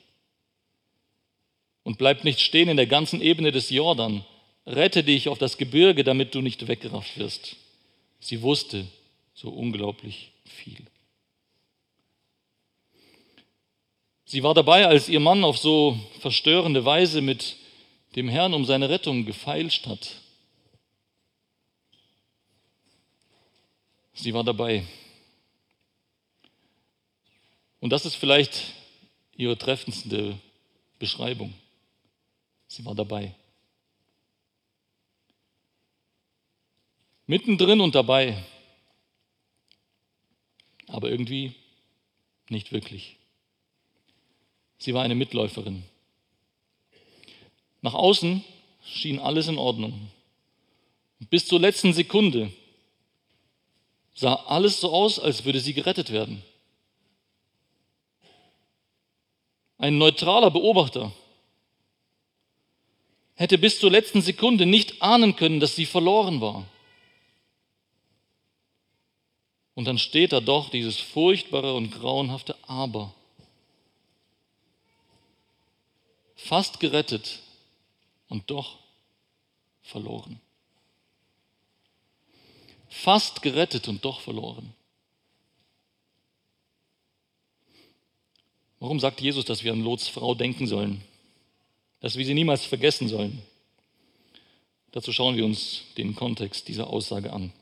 Und 1.83 1.99
bleib 1.99 2.25
nicht 2.25 2.40
stehen 2.40 2.71
in 2.71 2.79
der 2.79 2.87
ganzen 2.87 3.21
Ebene 3.21 3.52
des 3.52 3.69
Jordan. 3.69 4.25
Rette 4.67 5.05
dich 5.05 5.29
auf 5.29 5.37
das 5.37 5.59
Gebirge, 5.59 6.02
damit 6.02 6.35
du 6.35 6.40
nicht 6.40 6.67
weggerafft 6.67 7.19
wirst. 7.19 7.57
Sie 8.21 8.40
wusste 8.40 8.87
so 9.40 9.49
unglaublich 9.49 10.32
viel. 10.44 10.85
Sie 14.26 14.42
war 14.42 14.52
dabei, 14.52 14.87
als 14.87 15.09
ihr 15.09 15.18
Mann 15.18 15.44
auf 15.44 15.56
so 15.56 15.99
verstörende 16.20 16.85
Weise 16.85 17.23
mit 17.23 17.56
dem 18.16 18.28
Herrn 18.28 18.52
um 18.52 18.66
seine 18.66 18.90
Rettung 18.90 19.25
gefeilscht 19.25 19.87
hat. 19.87 20.20
Sie 24.12 24.35
war 24.35 24.44
dabei, 24.44 24.87
und 27.80 27.90
das 27.90 28.04
ist 28.04 28.16
vielleicht 28.16 28.75
ihre 29.37 29.56
treffendste 29.56 30.38
Beschreibung. 30.99 31.54
Sie 32.68 32.85
war 32.85 32.94
dabei. 32.94 33.35
Mittendrin 37.26 37.80
und 37.80 37.94
dabei, 37.94 38.44
aber 40.92 41.11
irgendwie 41.11 41.54
nicht 42.49 42.73
wirklich. 42.73 43.16
Sie 44.78 44.94
war 44.94 45.02
eine 45.02 45.14
Mitläuferin. 45.14 45.85
Nach 47.82 47.94
außen 47.94 48.44
schien 48.85 49.18
alles 49.18 49.49
in 49.49 49.59
Ordnung. 49.59 50.11
Bis 51.30 51.47
zur 51.47 51.61
letzten 51.61 51.92
Sekunde 51.92 52.52
sah 54.14 54.35
alles 54.35 54.80
so 54.80 54.90
aus, 54.90 55.18
als 55.18 55.44
würde 55.44 55.61
sie 55.61 55.75
gerettet 55.75 56.11
werden. 56.11 56.42
Ein 59.78 59.99
neutraler 59.99 60.50
Beobachter 60.50 61.12
hätte 63.35 63.56
bis 63.56 63.78
zur 63.78 63.90
letzten 63.90 64.20
Sekunde 64.20 64.66
nicht 64.66 65.00
ahnen 65.00 65.37
können, 65.37 65.61
dass 65.61 65.75
sie 65.75 65.87
verloren 65.87 66.42
war. 66.42 66.66
Und 69.75 69.85
dann 69.85 69.99
steht 69.99 70.33
da 70.33 70.41
doch 70.41 70.71
dieses 70.71 70.99
furchtbare 70.99 71.75
und 71.75 71.91
grauenhafte 71.91 72.57
Aber. 72.67 73.15
Fast 76.37 76.81
gerettet 76.81 77.41
und 78.29 78.50
doch 78.50 78.79
verloren. 79.83 80.41
Fast 82.89 83.43
gerettet 83.43 83.89
und 83.89 84.05
doch 84.05 84.21
verloren. 84.21 84.75
Warum 88.81 88.99
sagt 88.99 89.21
Jesus, 89.21 89.45
dass 89.45 89.62
wir 89.62 89.73
an 89.73 89.83
Lots 89.83 90.09
Frau 90.09 90.35
denken 90.35 90.67
sollen? 90.67 91.03
Dass 92.00 92.17
wir 92.17 92.25
sie 92.25 92.35
niemals 92.35 92.65
vergessen 92.65 93.09
sollen? 93.09 93.43
Dazu 94.91 95.12
schauen 95.12 95.37
wir 95.37 95.45
uns 95.45 95.83
den 95.99 96.17
Kontext 96.17 96.67
dieser 96.67 96.89
Aussage 96.89 97.33
an. 97.33 97.53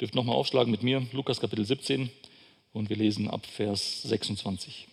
Dürft 0.00 0.14
nochmal 0.14 0.34
aufschlagen 0.34 0.70
mit 0.70 0.82
mir, 0.82 1.06
Lukas 1.12 1.40
Kapitel 1.40 1.64
17, 1.64 2.10
und 2.72 2.88
wir 2.88 2.96
lesen 2.96 3.30
ab 3.30 3.46
Vers 3.46 4.02
26. 4.02 4.88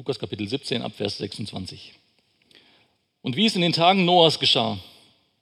Lukas 0.00 0.18
Kapitel 0.18 0.48
17 0.48 0.82
ab 0.82 0.94
Vers 0.96 1.18
26. 1.18 1.92
Und 3.22 3.36
wie 3.36 3.44
es 3.44 3.54
in 3.54 3.60
den 3.60 3.74
Tagen 3.74 4.06
Noahs 4.06 4.40
geschah, 4.40 4.78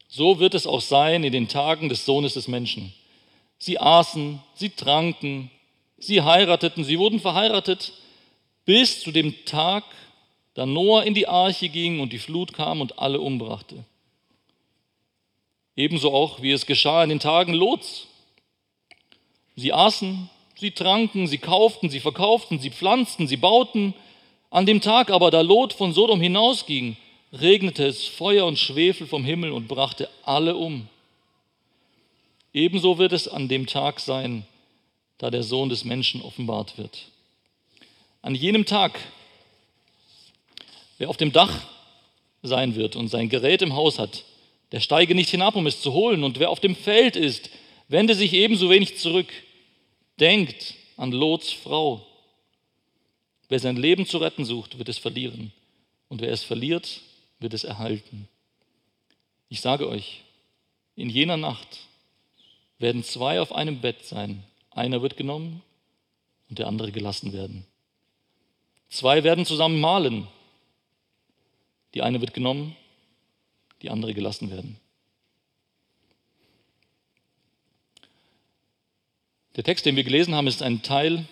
so 0.09 0.41
wird 0.41 0.55
es 0.55 0.67
auch 0.67 0.81
sein 0.81 1.23
in 1.23 1.33
den 1.33 1.49
Tagen 1.49 1.91
des 1.91 2.07
Sohnes 2.07 2.35
des 2.35 2.49
Menschen. 2.49 2.93
Sie 3.59 3.79
aßen, 3.79 4.41
sie 4.55 4.71
tranken, 4.71 5.51
sie 5.99 6.23
heirateten, 6.23 6.83
sie 6.83 6.99
wurden 6.99 7.21
verheiratet, 7.21 7.93
bis 8.65 9.01
zu 9.03 9.13
dem 9.13 9.45
Tag, 9.45 9.85
da 10.55 10.67
Noah 10.67 11.05
in 11.05 11.15
die 11.15 11.29
Arche 11.29 11.69
ging 11.69 12.01
und 12.01 12.13
die 12.13 12.19
Flut 12.19 12.53
kam 12.53 12.81
und 12.81 12.99
alle 12.99 13.21
umbrachte. 13.21 13.85
Ebenso 15.77 16.13
auch, 16.13 16.43
wie 16.43 16.51
es 16.51 16.67
geschah 16.67 17.05
in 17.05 17.11
den 17.11 17.21
Tagen 17.21 17.53
Lots. 17.53 18.09
Sie 19.55 19.73
aßen, 19.73 20.29
sie 20.57 20.73
tranken, 20.73 21.27
sie 21.27 21.39
kauften, 21.39 21.91
sie 21.91 22.01
verkauften, 22.01 22.59
sie 22.59 22.71
pflanzten, 22.71 23.29
sie 23.29 23.37
bauten, 23.37 23.95
an 24.51 24.67
dem 24.67 24.81
Tag 24.81 25.11
aber, 25.11 25.31
da 25.31 25.43
Lot 25.43 25.73
von 25.73 25.93
Sodom 25.93 26.21
hinausging, 26.21 26.97
regnete 27.33 27.87
es 27.87 28.07
Feuer 28.07 28.47
und 28.47 28.59
Schwefel 28.59 29.07
vom 29.07 29.25
Himmel 29.25 29.53
und 29.53 29.69
brachte 29.69 30.09
alle 30.25 30.57
um. 30.57 30.89
Ebenso 32.53 32.99
wird 32.99 33.13
es 33.13 33.29
an 33.29 33.49
dem 33.49 33.67
Tag 33.67 34.01
sein, 34.01 34.47
da 35.19 35.31
der 35.31 35.43
Sohn 35.43 35.69
des 35.69 35.85
Menschen 35.85 36.23
offenbart 36.23 36.79
wird. 36.79 37.07
An 38.23 38.35
jenem 38.35 38.65
Tag, 38.65 38.99
wer 40.99 41.09
auf 41.09 41.17
dem 41.17 41.33
Dach 41.33 41.67
sein 42.43 42.75
wird 42.75 42.97
und 42.97 43.09
sein 43.09 43.29
Gerät 43.29 43.63
im 43.63 43.75
Haus 43.75 43.99
hat, 43.99 44.25
der 44.73 44.81
steige 44.81 45.15
nicht 45.15 45.31
hinab, 45.31 45.57
um 45.57 45.67
es 45.67 45.81
zu 45.81 45.93
holen. 45.93 46.25
Und 46.25 46.39
wer 46.39 46.51
auf 46.51 46.61
dem 46.61 46.77
Feld 46.77 47.17
ist, 47.17 47.51
wende 47.89 48.15
sich 48.15 48.33
ebenso 48.33 48.71
wenig 48.71 48.99
zurück. 48.99 49.29
Denkt 50.19 50.75
an 50.97 51.13
Lots 51.13 51.53
Frau, 51.53 52.09
Wer 53.49 53.59
sein 53.59 53.77
Leben 53.77 54.07
zu 54.07 54.19
retten 54.19 54.45
sucht, 54.45 54.79
wird 54.79 54.89
es 54.89 54.99
verlieren. 54.99 55.53
Und 56.09 56.21
wer 56.21 56.31
es 56.31 56.43
verliert, 56.43 57.01
wird 57.41 57.55
es 57.55 57.65
erhalten. 57.65 58.29
Ich 59.49 59.61
sage 59.61 59.89
euch, 59.89 60.23
in 60.97 61.11
jener 61.11 61.37
Nacht 61.37 61.81
werden 62.79 63.03
zwei 63.05 63.41
auf 63.41 63.53
einem 63.53 63.81
Bett 63.81 64.05
sein. 64.05 64.43
Einer 64.71 65.03
wird 65.03 65.17
genommen 65.17 65.63
und 66.49 66.59
der 66.59 66.67
andere 66.67 66.93
gelassen 66.93 67.33
werden. 67.33 67.65
Zwei 68.89 69.25
werden 69.25 69.45
zusammen 69.45 69.81
malen. 69.81 70.27
Die 71.95 72.03
eine 72.03 72.21
wird 72.21 72.35
genommen, 72.35 72.77
die 73.83 73.91
andere 73.91 74.15
gelassen 74.15 74.51
werden. 74.51 74.79
Der 79.57 79.65
Text, 79.65 79.87
den 79.87 79.97
wir 79.97 80.05
gelesen 80.05 80.35
haben, 80.35 80.47
ist 80.47 80.63
ein 80.63 80.83
Teil 80.83 81.27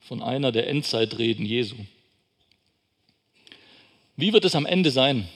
von 0.00 0.22
einer 0.22 0.52
der 0.52 0.68
Endzeitreden 0.68 1.44
Jesu. 1.44 1.76
Wie 4.18 4.32
wird 4.32 4.44
es 4.44 4.56
am 4.56 4.66
Ende 4.66 4.90
sein? 4.90 5.28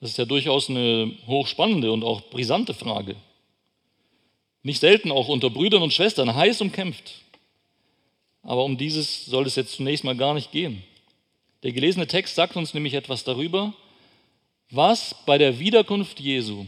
Das 0.00 0.10
ist 0.10 0.18
ja 0.18 0.24
durchaus 0.24 0.70
eine 0.70 1.10
hochspannende 1.26 1.90
und 1.90 2.04
auch 2.04 2.30
brisante 2.30 2.74
Frage. 2.74 3.16
Nicht 4.62 4.78
selten 4.78 5.10
auch 5.10 5.26
unter 5.26 5.50
Brüdern 5.50 5.82
und 5.82 5.92
Schwestern 5.92 6.32
heiß 6.32 6.60
umkämpft. 6.60 7.22
Aber 8.44 8.62
um 8.62 8.78
dieses 8.78 9.26
soll 9.26 9.48
es 9.48 9.56
jetzt 9.56 9.72
zunächst 9.72 10.04
mal 10.04 10.16
gar 10.16 10.32
nicht 10.32 10.52
gehen. 10.52 10.84
Der 11.64 11.72
gelesene 11.72 12.06
Text 12.06 12.36
sagt 12.36 12.54
uns 12.56 12.72
nämlich 12.72 12.94
etwas 12.94 13.24
darüber, 13.24 13.74
was 14.70 15.16
bei 15.26 15.38
der 15.38 15.58
Wiederkunft 15.58 16.20
Jesu 16.20 16.66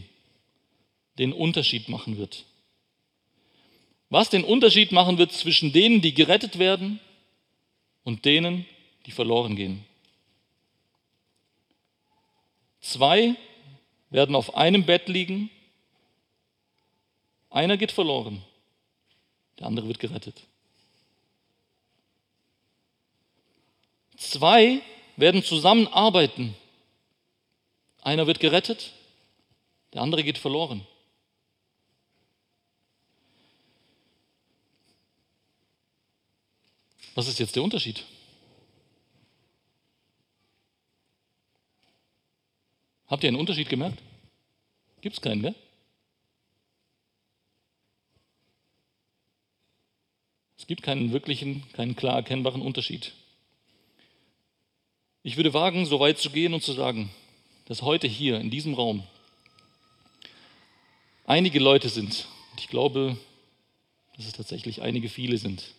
den 1.21 1.33
Unterschied 1.33 1.88
machen 1.88 2.18
wird 2.18 2.44
was 4.11 4.31
den 4.31 4.44
Unterschied 4.44 4.92
machen 4.92 5.18
wird 5.18 5.33
zwischen 5.33 5.73
denen, 5.73 6.01
die 6.01 6.14
gerettet 6.14 6.59
werden 6.59 6.99
und 8.09 8.25
denen, 8.25 8.64
die 9.05 9.11
verloren 9.11 9.55
gehen. 9.55 9.85
Zwei 12.81 13.37
werden 14.09 14.35
auf 14.35 14.55
einem 14.55 14.87
Bett 14.87 15.09
liegen, 15.09 15.51
einer 17.51 17.77
geht 17.77 17.92
verloren, 17.92 18.42
der 19.59 19.66
andere 19.66 19.88
wird 19.88 19.99
gerettet. 19.99 20.40
Zwei 24.16 24.81
werden 25.16 25.44
zusammenarbeiten, 25.44 26.55
einer 28.01 28.27
wird 28.27 28.40
gerettet, 28.40 28.94
der 29.92 30.01
andere 30.01 30.25
geht 30.25 30.38
verloren. 30.38 30.87
Was 37.18 37.26
ist 37.26 37.40
jetzt 37.40 37.57
der 37.57 37.64
Unterschied? 37.64 38.04
Habt 43.09 43.24
ihr 43.24 43.28
einen 43.28 43.40
Unterschied 43.40 43.68
gemerkt? 43.68 44.00
Gibt 45.00 45.16
es 45.16 45.20
keinen, 45.20 45.42
gell? 45.42 45.57
Es 50.59 50.68
gibt 50.68 50.85
keinen 50.85 51.11
wirklichen, 51.11 51.68
keinen 51.72 51.96
klar 51.96 52.14
erkennbaren 52.14 52.62
Unterschied. 52.62 53.12
Ich 55.24 55.37
würde 55.37 55.52
wagen, 55.52 55.87
so 55.87 55.98
weit 55.98 56.18
zu 56.18 56.31
gehen 56.31 56.54
und 56.54 56.62
zu 56.62 56.72
sagen, 56.72 57.11
dass 57.64 57.83
heute 57.83 58.07
hier 58.07 58.38
in 58.38 58.48
diesem 58.48 58.74
Raum 58.74 59.04
einige 61.26 61.59
Leute 61.59 61.88
sind, 61.88 62.28
und 62.52 62.61
ich 62.61 62.68
glaube, 62.68 63.18
dass 64.16 64.26
es 64.26 64.35
tatsächlich 64.35 64.83
einige 64.83 65.09
viele 65.09 65.37
sind, 65.37 65.74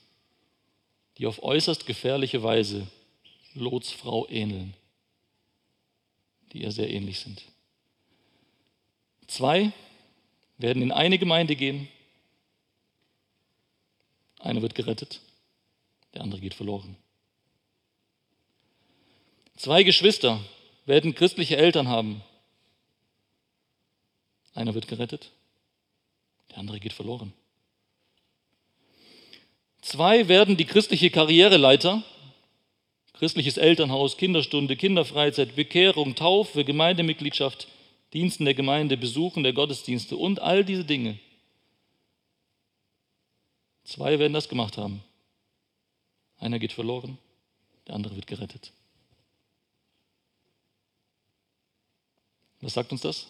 die 1.19 1.27
auf 1.27 1.43
äußerst 1.43 1.85
gefährliche 1.85 2.41
Weise 2.41 2.87
Lots 3.53 3.91
Frau 3.91 4.25
ähneln, 4.29 4.73
die 6.53 6.63
ihr 6.63 6.71
sehr 6.71 6.89
ähnlich 6.89 7.19
sind. 7.19 7.43
Zwei 9.27 9.73
werden 10.57 10.81
in 10.81 10.93
eine 10.93 11.19
Gemeinde 11.19 11.57
gehen, 11.57 11.89
einer 14.39 14.61
wird 14.61 14.75
gerettet, 14.75 15.19
der 16.13 16.21
andere 16.21 16.39
geht 16.39 16.53
verloren. 16.53 16.95
Zwei 19.57 19.83
Geschwister 19.83 20.39
werden 20.85 21.15
christliche 21.15 21.57
Eltern 21.57 21.89
haben. 21.89 22.23
Einer 24.53 24.73
wird 24.73 24.87
gerettet, 24.87 25.31
der 26.49 26.59
andere 26.59 26.79
geht 26.79 26.93
verloren. 26.93 27.33
Zwei 29.81 30.27
werden 30.27 30.57
die 30.57 30.65
christliche 30.65 31.09
Karriereleiter, 31.09 32.03
christliches 33.13 33.57
Elternhaus, 33.57 34.17
Kinderstunde, 34.17 34.75
Kinderfreizeit, 34.75 35.55
Bekehrung, 35.55 36.15
Taufe, 36.15 36.65
Gemeindemitgliedschaft, 36.65 37.67
Diensten 38.13 38.45
der 38.45 38.53
Gemeinde, 38.53 38.97
Besuchen 38.97 39.43
der 39.43 39.53
Gottesdienste 39.53 40.17
und 40.17 40.39
all 40.39 40.65
diese 40.65 40.85
Dinge. 40.85 41.19
Zwei 43.83 44.19
werden 44.19 44.33
das 44.33 44.49
gemacht 44.49 44.77
haben. 44.77 45.03
Einer 46.37 46.59
geht 46.59 46.73
verloren, 46.73 47.17
der 47.87 47.95
andere 47.95 48.15
wird 48.15 48.27
gerettet. 48.27 48.71
Was 52.61 52.73
sagt 52.73 52.91
uns 52.91 53.01
das? 53.01 53.27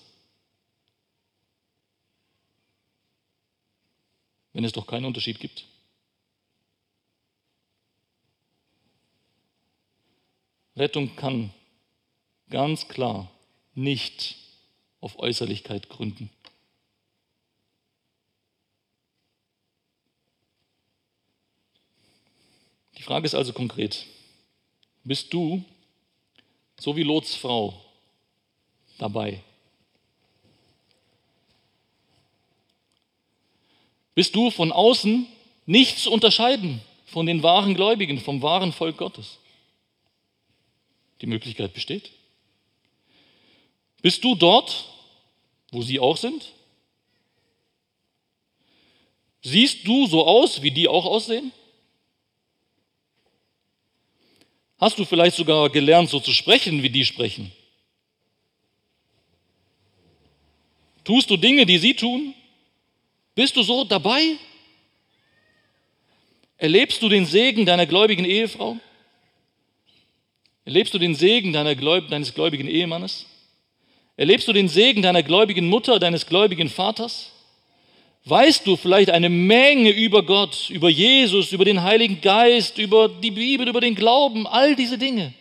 Wenn 4.53 4.63
es 4.63 4.71
doch 4.71 4.87
keinen 4.87 5.05
Unterschied 5.05 5.39
gibt. 5.39 5.65
Rettung 10.75 11.15
kann 11.15 11.53
ganz 12.49 12.87
klar 12.87 13.29
nicht 13.73 14.35
auf 15.01 15.19
Äußerlichkeit 15.19 15.89
gründen. 15.89 16.29
Die 22.97 23.03
Frage 23.03 23.25
ist 23.25 23.35
also 23.35 23.53
konkret, 23.53 24.05
bist 25.03 25.33
du, 25.33 25.63
so 26.79 26.95
wie 26.97 27.03
Lots 27.03 27.35
Frau, 27.35 27.81
dabei? 28.97 29.41
Bist 34.13 34.35
du 34.35 34.51
von 34.51 34.73
außen 34.73 35.25
nicht 35.65 35.97
zu 35.99 36.11
unterscheiden 36.11 36.81
von 37.05 37.25
den 37.25 37.41
wahren 37.41 37.73
Gläubigen, 37.73 38.19
vom 38.19 38.41
wahren 38.41 38.73
Volk 38.73 38.97
Gottes? 38.97 39.39
Die 41.21 41.27
Möglichkeit 41.27 41.73
besteht. 41.73 42.11
Bist 44.01 44.23
du 44.23 44.35
dort, 44.35 44.85
wo 45.71 45.81
sie 45.81 45.99
auch 45.99 46.17
sind? 46.17 46.53
Siehst 49.41 49.85
du 49.87 50.07
so 50.07 50.25
aus, 50.25 50.61
wie 50.61 50.71
die 50.71 50.87
auch 50.87 51.05
aussehen? 51.05 51.51
Hast 54.77 54.97
du 54.97 55.05
vielleicht 55.05 55.35
sogar 55.35 55.69
gelernt, 55.69 56.09
so 56.09 56.19
zu 56.19 56.31
sprechen, 56.31 56.81
wie 56.83 56.89
die 56.89 57.05
sprechen? 57.05 57.51
Tust 61.03 61.29
du 61.29 61.37
Dinge, 61.37 61.65
die 61.65 61.77
sie 61.77 61.95
tun? 61.95 62.33
Bist 63.35 63.55
du 63.55 63.63
so 63.63 63.83
dabei? 63.83 64.37
Erlebst 66.57 67.01
du 67.01 67.09
den 67.09 67.25
Segen 67.25 67.65
deiner 67.65 67.85
gläubigen 67.85 68.25
Ehefrau? 68.25 68.77
Erlebst 70.69 70.93
du 70.93 70.99
den 70.99 71.15
Segen 71.15 71.51
deiner 71.51 71.73
deines 71.73 72.31
gläubigen 72.31 72.67
Ehemannes? 72.67 73.25
Erlebst 74.15 74.47
du 74.47 74.53
den 74.53 74.69
Segen 74.69 75.01
deiner 75.01 75.23
gläubigen 75.23 75.65
Mutter, 75.67 75.97
deines 75.97 76.27
gläubigen 76.27 76.69
Vaters? 76.69 77.31
Weißt 78.25 78.67
du 78.67 78.75
vielleicht 78.75 79.09
eine 79.09 79.29
Menge 79.29 79.89
über 79.89 80.21
Gott, 80.21 80.69
über 80.69 80.87
Jesus, 80.87 81.53
über 81.53 81.65
den 81.65 81.81
Heiligen 81.81 82.21
Geist, 82.21 82.77
über 82.77 83.09
die 83.09 83.31
Bibel, 83.31 83.67
über 83.67 83.81
den 83.81 83.95
Glauben, 83.95 84.45
all 84.45 84.75
diese 84.75 84.99
Dinge? 84.99 85.33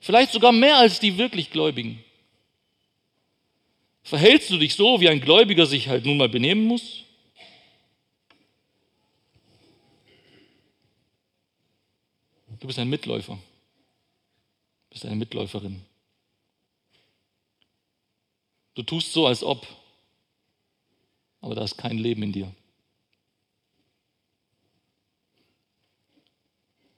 Vielleicht 0.00 0.32
sogar 0.32 0.50
mehr 0.50 0.78
als 0.78 0.98
die 0.98 1.18
wirklich 1.18 1.50
Gläubigen. 1.50 2.02
Verhältst 4.02 4.48
du 4.48 4.56
dich 4.56 4.74
so, 4.74 4.98
wie 4.98 5.10
ein 5.10 5.20
Gläubiger 5.20 5.66
sich 5.66 5.88
halt 5.88 6.06
nun 6.06 6.16
mal 6.16 6.30
benehmen 6.30 6.64
muss? 6.64 7.04
Du 12.58 12.66
bist 12.66 12.78
ein 12.78 12.88
Mitläufer 12.88 13.38
bist 14.90 15.06
eine 15.06 15.16
Mitläuferin. 15.16 15.82
Du 18.74 18.82
tust 18.82 19.12
so, 19.12 19.26
als 19.26 19.42
ob, 19.42 19.66
aber 21.40 21.54
da 21.54 21.64
ist 21.64 21.76
kein 21.76 21.98
Leben 21.98 22.22
in 22.22 22.32
dir. 22.32 22.54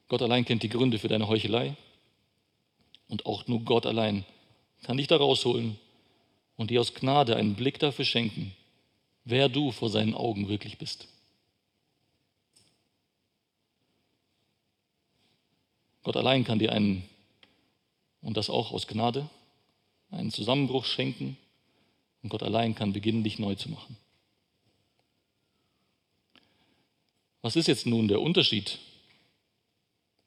Gott 0.07 0.21
allein 0.21 0.45
kennt 0.45 0.63
die 0.63 0.69
Gründe 0.69 0.99
für 0.99 1.07
deine 1.07 1.27
Heuchelei 1.27 1.75
und 3.07 3.25
auch 3.25 3.47
nur 3.47 3.61
Gott 3.61 3.85
allein 3.85 4.25
kann 4.83 4.97
dich 4.97 5.07
da 5.07 5.17
rausholen 5.17 5.79
und 6.55 6.69
dir 6.69 6.81
aus 6.81 6.93
Gnade 6.93 7.35
einen 7.35 7.55
Blick 7.55 7.79
dafür 7.79 8.05
schenken, 8.05 8.55
wer 9.23 9.49
du 9.49 9.71
vor 9.71 9.89
seinen 9.89 10.13
Augen 10.13 10.49
wirklich 10.49 10.77
bist. 10.77 11.07
Gott 16.03 16.17
allein 16.17 16.43
kann 16.43 16.59
dir 16.59 16.73
einen 16.73 17.09
und 18.23 18.37
das 18.37 18.49
auch 18.49 18.71
aus 18.71 18.87
Gnade, 18.87 19.29
einen 20.09 20.31
Zusammenbruch 20.31 20.85
schenken 20.85 21.37
und 22.23 22.29
Gott 22.29 22.41
allein 22.41 22.73
kann 22.73 22.93
beginnen, 22.93 23.23
dich 23.23 23.37
neu 23.37 23.55
zu 23.55 23.69
machen. 23.69 23.97
Was 27.41 27.57
ist 27.57 27.67
jetzt 27.67 27.85
nun 27.85 28.07
der 28.07 28.21
Unterschied 28.21 28.79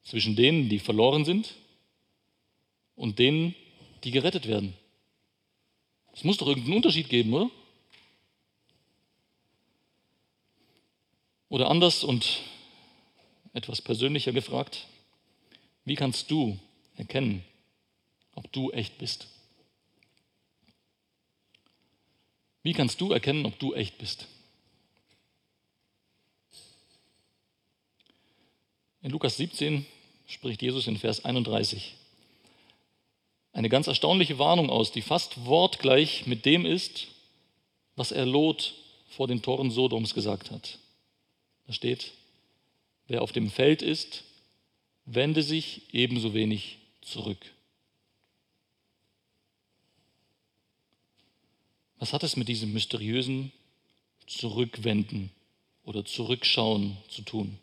zwischen 0.04 0.36
denen, 0.36 0.68
die 0.68 0.78
verloren 0.78 1.24
sind 1.24 1.54
und 2.94 3.18
denen, 3.18 3.54
die 4.04 4.10
gerettet 4.10 4.46
werden? 4.46 4.74
Es 6.12 6.24
muss 6.24 6.36
doch 6.36 6.46
irgendeinen 6.46 6.76
Unterschied 6.76 7.08
geben, 7.08 7.32
oder? 7.32 7.50
Oder 11.48 11.70
anders 11.70 12.04
und 12.04 12.42
etwas 13.54 13.80
persönlicher 13.80 14.32
gefragt, 14.32 14.86
wie 15.84 15.94
kannst 15.94 16.30
du 16.30 16.58
erkennen, 16.96 17.44
ob 18.36 18.52
du 18.52 18.70
echt 18.70 18.98
bist. 18.98 19.26
Wie 22.62 22.72
kannst 22.72 23.00
du 23.00 23.12
erkennen, 23.12 23.46
ob 23.46 23.58
du 23.58 23.74
echt 23.74 23.98
bist? 23.98 24.26
In 29.02 29.10
Lukas 29.10 29.36
17 29.36 29.84
spricht 30.26 30.62
Jesus 30.62 30.86
in 30.86 30.96
Vers 30.96 31.24
31 31.24 31.96
eine 33.56 33.70
ganz 33.70 33.86
erstaunliche 33.86 34.38
Warnung 34.38 34.68
aus, 34.68 34.92
die 34.92 35.00
fast 35.00 35.46
wortgleich 35.46 36.26
mit 36.26 36.44
dem 36.44 36.66
ist, 36.66 37.06
was 37.94 38.12
er 38.12 38.26
Lot 38.26 38.74
vor 39.08 39.28
den 39.28 39.40
Toren 39.40 39.70
Sodoms 39.70 40.12
gesagt 40.12 40.50
hat. 40.50 40.78
Da 41.66 41.72
steht, 41.72 42.12
wer 43.08 43.22
auf 43.22 43.32
dem 43.32 43.50
Feld 43.50 43.80
ist, 43.80 44.24
wende 45.06 45.42
sich 45.42 45.82
ebenso 45.92 46.34
wenig 46.34 46.76
zurück. 47.00 47.38
Was 51.98 52.12
hat 52.12 52.22
es 52.22 52.36
mit 52.36 52.48
diesem 52.48 52.72
mysteriösen 52.72 53.52
Zurückwenden 54.26 55.30
oder 55.84 56.04
Zurückschauen 56.04 56.96
zu 57.08 57.22
tun? 57.22 57.58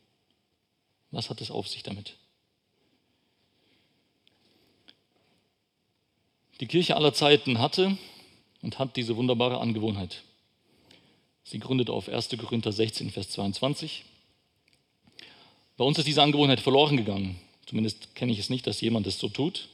Was 1.12 1.30
hat 1.30 1.42
es 1.42 1.52
auf 1.52 1.68
sich 1.68 1.84
damit? 1.84 2.16
Die 6.60 6.68
Kirche 6.68 6.96
aller 6.96 7.14
Zeiten 7.14 7.60
hatte 7.60 7.98
und 8.62 8.80
hat 8.80 8.96
diese 8.96 9.16
wunderbare 9.16 9.60
Angewohnheit. 9.60 10.24
Sie 11.44 11.60
gründet 11.60 11.90
auf 11.90 12.08
1. 12.08 12.30
Korinther 12.30 12.72
16, 12.72 13.12
Vers 13.12 13.30
22. 13.32 14.06
Bei 15.78 15.84
uns 15.84 15.98
ist 15.98 16.08
diese 16.08 16.24
Angewohnheit 16.24 16.60
verloren 16.60 16.98
gegangen. 16.98 17.40
Zumindest 17.66 18.16
kenne 18.16 18.32
ich 18.32 18.40
es 18.40 18.50
nicht, 18.50 18.66
dass 18.66 18.82
jemand 18.82 19.08
es 19.08 19.20
so 19.20 19.28
tut. 19.28 19.68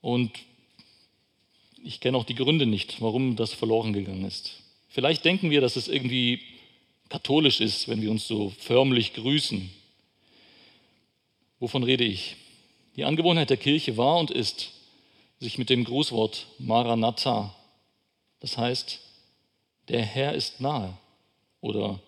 Und 0.00 0.32
ich 1.82 2.00
kenne 2.00 2.16
auch 2.16 2.24
die 2.24 2.34
Gründe 2.34 2.66
nicht, 2.66 3.00
warum 3.00 3.36
das 3.36 3.52
verloren 3.52 3.92
gegangen 3.92 4.24
ist. 4.24 4.60
Vielleicht 4.88 5.24
denken 5.24 5.50
wir, 5.50 5.60
dass 5.60 5.76
es 5.76 5.88
irgendwie 5.88 6.40
katholisch 7.08 7.60
ist, 7.60 7.88
wenn 7.88 8.02
wir 8.02 8.10
uns 8.10 8.26
so 8.26 8.52
förmlich 8.58 9.14
grüßen. 9.14 9.70
Wovon 11.60 11.82
rede 11.82 12.04
ich? 12.04 12.36
Die 12.96 13.04
Angewohnheit 13.04 13.50
der 13.50 13.56
Kirche 13.56 13.96
war 13.96 14.18
und 14.18 14.30
ist, 14.30 14.72
sich 15.40 15.58
mit 15.58 15.70
dem 15.70 15.84
Grußwort 15.84 16.46
Maranatha, 16.58 17.54
das 18.40 18.58
heißt, 18.58 19.00
der 19.88 20.02
Herr 20.02 20.34
ist 20.34 20.60
nahe 20.60 20.96
oder 21.60 22.00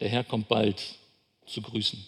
der 0.00 0.08
Herr 0.08 0.24
kommt 0.24 0.48
bald, 0.48 0.96
zu 1.46 1.60
grüßen. 1.60 2.04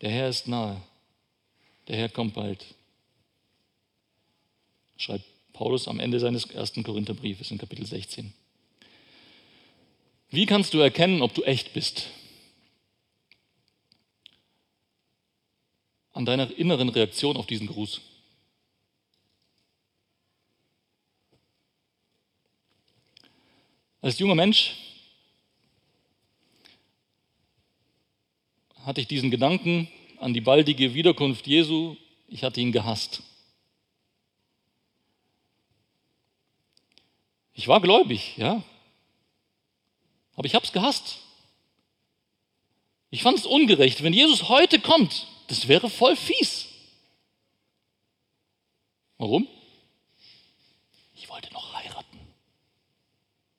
Der 0.00 0.10
Herr 0.10 0.28
ist 0.28 0.46
nahe. 0.46 0.80
Der 1.88 1.96
Herr 1.96 2.08
kommt 2.08 2.34
bald. 2.34 2.64
Schreibt 4.96 5.24
Paulus 5.52 5.86
am 5.86 6.00
Ende 6.00 6.18
seines 6.18 6.46
ersten 6.46 6.82
Korintherbriefes 6.82 7.50
in 7.50 7.58
Kapitel 7.58 7.86
16. 7.86 8.32
Wie 10.30 10.46
kannst 10.46 10.74
du 10.74 10.78
erkennen, 10.78 11.22
ob 11.22 11.34
du 11.34 11.42
echt 11.42 11.72
bist? 11.74 12.08
An 16.12 16.24
deiner 16.24 16.56
inneren 16.56 16.88
Reaktion 16.88 17.36
auf 17.36 17.46
diesen 17.46 17.66
Gruß. 17.66 18.00
Als 24.00 24.18
junger 24.18 24.34
Mensch 24.34 24.76
hatte 28.84 29.00
ich 29.00 29.06
diesen 29.06 29.30
Gedanken, 29.30 29.88
an 30.18 30.34
die 30.34 30.40
baldige 30.40 30.94
Wiederkunft 30.94 31.46
Jesu, 31.46 31.96
ich 32.28 32.42
hatte 32.42 32.60
ihn 32.60 32.72
gehasst. 32.72 33.22
Ich 37.54 37.68
war 37.68 37.80
gläubig, 37.80 38.36
ja. 38.36 38.62
Aber 40.34 40.46
ich 40.46 40.54
habe 40.54 40.64
es 40.64 40.72
gehasst. 40.72 41.18
Ich 43.10 43.22
fand 43.22 43.38
es 43.38 43.46
ungerecht. 43.46 44.02
Wenn 44.02 44.12
Jesus 44.12 44.48
heute 44.48 44.80
kommt, 44.80 45.28
das 45.46 45.68
wäre 45.68 45.88
voll 45.88 46.16
fies. 46.16 46.66
Warum? 49.18 49.46
Ich 51.14 51.28
wollte 51.28 51.52
noch 51.52 51.72
heiraten. 51.74 52.18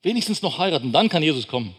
Wenigstens 0.01 0.41
noch 0.41 0.57
heiraten, 0.57 0.91
dann 0.91 1.07
kann 1.07 1.23
Jesus 1.23 1.47
kommen. 1.47 1.73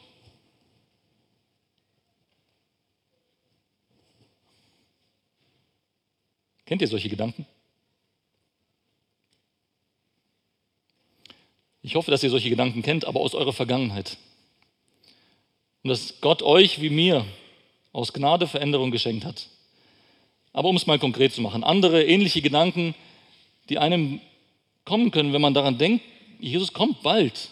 Kennt 6.66 6.82
ihr 6.82 6.88
solche 6.88 7.08
Gedanken? 7.08 7.46
Ich 11.82 11.94
hoffe, 11.94 12.10
dass 12.10 12.24
ihr 12.24 12.30
solche 12.30 12.50
Gedanken 12.50 12.82
kennt, 12.82 13.04
aber 13.04 13.20
aus 13.20 13.34
eurer 13.34 13.52
Vergangenheit. 13.52 14.18
Und 15.84 15.90
dass 15.90 16.20
Gott 16.20 16.42
euch 16.42 16.80
wie 16.80 16.90
mir 16.90 17.24
aus 17.92 18.12
Gnade 18.12 18.48
Veränderung 18.48 18.90
geschenkt 18.90 19.24
hat. 19.24 19.48
Aber 20.52 20.68
um 20.68 20.76
es 20.76 20.86
mal 20.86 20.98
konkret 20.98 21.32
zu 21.32 21.40
machen, 21.40 21.62
andere 21.62 22.04
ähnliche 22.04 22.42
Gedanken, 22.42 22.94
die 23.68 23.78
einem 23.78 24.20
kommen 24.84 25.12
können, 25.12 25.32
wenn 25.32 25.40
man 25.40 25.54
daran 25.54 25.78
denkt, 25.78 26.04
Jesus 26.40 26.72
kommt 26.72 27.02
bald. 27.02 27.50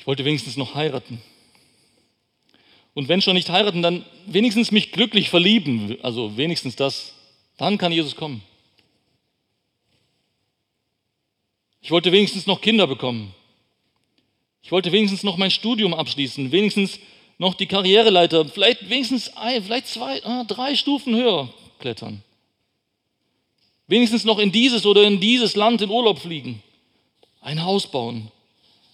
Ich 0.00 0.06
wollte 0.06 0.24
wenigstens 0.24 0.56
noch 0.56 0.74
heiraten. 0.74 1.20
Und 2.94 3.08
wenn 3.08 3.20
schon 3.20 3.34
nicht 3.34 3.50
heiraten, 3.50 3.82
dann 3.82 4.06
wenigstens 4.24 4.72
mich 4.72 4.92
glücklich 4.92 5.28
verlieben. 5.28 5.98
Also 6.02 6.38
wenigstens 6.38 6.74
das. 6.74 7.12
Dann 7.58 7.76
kann 7.76 7.92
Jesus 7.92 8.16
kommen. 8.16 8.42
Ich 11.82 11.90
wollte 11.90 12.12
wenigstens 12.12 12.46
noch 12.46 12.62
Kinder 12.62 12.86
bekommen. 12.86 13.34
Ich 14.62 14.72
wollte 14.72 14.90
wenigstens 14.90 15.22
noch 15.22 15.36
mein 15.36 15.50
Studium 15.50 15.92
abschließen, 15.92 16.50
wenigstens 16.50 16.98
noch 17.36 17.52
die 17.52 17.66
Karriereleiter, 17.66 18.46
vielleicht 18.46 18.88
wenigstens 18.88 19.36
ein, 19.36 19.62
vielleicht 19.62 19.86
zwei, 19.86 20.24
ah, 20.24 20.44
drei 20.44 20.76
Stufen 20.76 21.14
höher 21.14 21.52
klettern. 21.78 22.22
Wenigstens 23.86 24.24
noch 24.24 24.38
in 24.38 24.50
dieses 24.50 24.86
oder 24.86 25.04
in 25.04 25.20
dieses 25.20 25.56
Land 25.56 25.82
in 25.82 25.90
Urlaub 25.90 26.20
fliegen, 26.20 26.62
ein 27.42 27.62
Haus 27.62 27.90
bauen, 27.90 28.30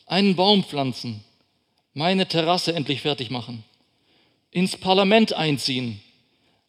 einen 0.06 0.36
Baum 0.36 0.64
pflanzen, 0.64 1.24
meine 1.92 2.26
Terrasse 2.26 2.74
endlich 2.74 3.02
fertig 3.02 3.30
machen, 3.30 3.64
ins 4.50 4.76
Parlament 4.76 5.32
einziehen, 5.32 6.00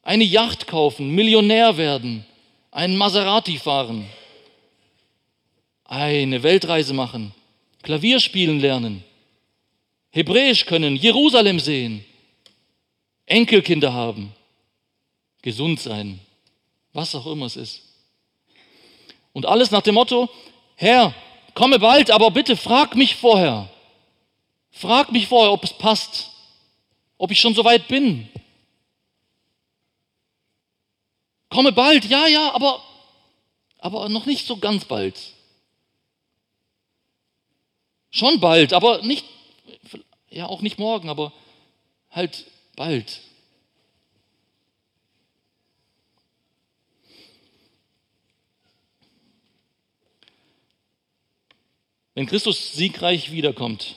eine 0.01 0.23
Yacht 0.23 0.67
kaufen, 0.67 1.11
Millionär 1.11 1.77
werden, 1.77 2.25
einen 2.71 2.97
Maserati 2.97 3.57
fahren, 3.57 4.09
eine 5.85 6.43
Weltreise 6.43 6.93
machen, 6.93 7.33
Klavier 7.83 8.19
spielen 8.19 8.59
lernen, 8.59 9.03
Hebräisch 10.11 10.65
können, 10.65 10.95
Jerusalem 10.95 11.59
sehen, 11.59 12.03
Enkelkinder 13.27 13.93
haben, 13.93 14.33
gesund 15.41 15.79
sein, 15.79 16.19
was 16.93 17.13
auch 17.13 17.27
immer 17.27 17.45
es 17.45 17.55
ist. 17.55 17.83
Und 19.33 19.45
alles 19.45 19.69
nach 19.69 19.81
dem 19.81 19.95
Motto, 19.95 20.29
Herr, 20.75 21.13
komme 21.57 21.79
bald, 21.79 22.11
aber 22.11 22.29
bitte 22.29 22.55
frag 22.55 22.95
mich 22.95 23.15
vorher. 23.15 23.67
Frag 24.69 25.11
mich 25.11 25.27
vorher, 25.27 25.51
ob 25.51 25.63
es 25.63 25.73
passt, 25.73 26.29
ob 27.17 27.31
ich 27.31 27.39
schon 27.39 27.55
so 27.55 27.65
weit 27.65 27.87
bin. 27.87 28.29
Komme 31.49 31.71
bald, 31.71 32.05
ja, 32.05 32.27
ja, 32.27 32.53
aber, 32.53 32.83
aber 33.79 34.07
noch 34.07 34.27
nicht 34.27 34.45
so 34.45 34.57
ganz 34.57 34.85
bald. 34.85 35.19
Schon 38.11 38.39
bald, 38.39 38.71
aber 38.71 39.01
nicht, 39.01 39.25
ja, 40.29 40.45
auch 40.45 40.61
nicht 40.61 40.77
morgen, 40.77 41.09
aber 41.09 41.33
halt 42.11 42.45
bald. 42.75 43.19
Wenn 52.17 52.25
Christus 52.25 52.73
siegreich 52.73 53.31
wiederkommt, 53.31 53.93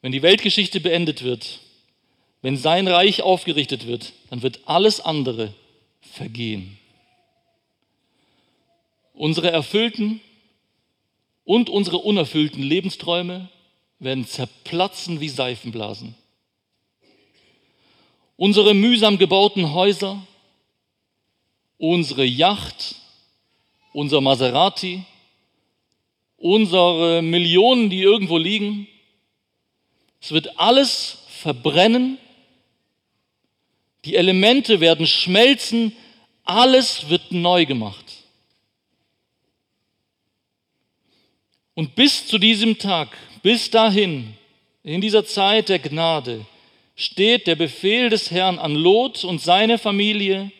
wenn 0.00 0.10
die 0.10 0.22
Weltgeschichte 0.22 0.80
beendet 0.80 1.22
wird, 1.22 1.60
wenn 2.40 2.56
sein 2.56 2.88
Reich 2.88 3.20
aufgerichtet 3.20 3.86
wird, 3.86 4.14
dann 4.30 4.40
wird 4.40 4.60
alles 4.64 5.00
andere 5.00 5.52
vergehen. 6.00 6.78
Unsere 9.12 9.50
erfüllten 9.50 10.22
und 11.44 11.68
unsere 11.68 11.98
unerfüllten 11.98 12.62
Lebensträume 12.62 13.50
werden 13.98 14.26
zerplatzen 14.26 15.20
wie 15.20 15.28
Seifenblasen. 15.28 16.14
Unsere 18.38 18.72
mühsam 18.72 19.18
gebauten 19.18 19.74
Häuser, 19.74 20.26
unsere 21.76 22.24
Yacht, 22.24 22.94
unser 23.92 24.22
Maserati, 24.22 25.04
unsere 26.44 27.22
Millionen, 27.22 27.88
die 27.88 28.02
irgendwo 28.02 28.36
liegen. 28.36 28.86
Es 30.20 30.30
wird 30.30 30.60
alles 30.60 31.24
verbrennen. 31.28 32.18
Die 34.04 34.14
Elemente 34.14 34.80
werden 34.80 35.06
schmelzen. 35.06 35.96
Alles 36.44 37.08
wird 37.08 37.32
neu 37.32 37.64
gemacht. 37.64 38.04
Und 41.72 41.94
bis 41.94 42.26
zu 42.26 42.36
diesem 42.36 42.76
Tag, 42.76 43.16
bis 43.42 43.70
dahin, 43.70 44.34
in 44.82 45.00
dieser 45.00 45.24
Zeit 45.24 45.70
der 45.70 45.78
Gnade, 45.78 46.44
steht 46.94 47.46
der 47.46 47.56
Befehl 47.56 48.10
des 48.10 48.30
Herrn 48.30 48.58
an 48.58 48.74
Lot 48.74 49.24
und 49.24 49.40
seine 49.40 49.78
Familie. 49.78 50.52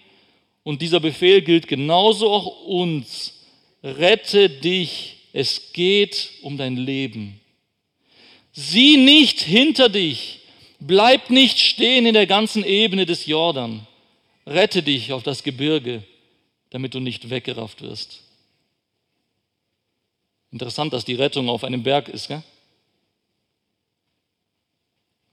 Und 0.63 0.81
dieser 0.81 1.01
Befehl 1.01 1.43
gilt 1.43 1.69
genauso 1.69 2.31
auch 2.31 2.65
uns. 2.65 3.35
Rette 3.83 4.49
dich 4.49 5.14
es 5.37 5.73
geht 5.73 6.31
um 6.43 6.57
dein 6.57 6.77
Leben. 6.77 7.41
Sieh 8.53 8.97
nicht 8.97 9.41
hinter 9.41 9.89
dich. 9.89 10.43
Bleib 10.79 11.29
nicht 11.29 11.59
stehen 11.59 12.07
in 12.07 12.15
der 12.15 12.29
ganzen 12.29 12.65
Ebene 12.65 13.05
des 13.05 13.27
Jordan. 13.27 13.85
Rette 14.47 14.85
dich 14.85 15.13
auf 15.13 15.25
das 15.25 15.43
Gebirge, 15.43 16.05
damit 16.71 16.95
du 16.95 17.01
nicht 17.01 17.31
weggerafft 17.31 17.83
wirst. 17.83 18.23
Interessant, 20.53 20.93
dass 20.93 21.05
die 21.05 21.17
Rettung 21.17 21.49
auf 21.49 21.65
einem 21.65 21.83
Berg 21.83 22.09
ist. 22.09 22.29
Gell? 22.29 22.45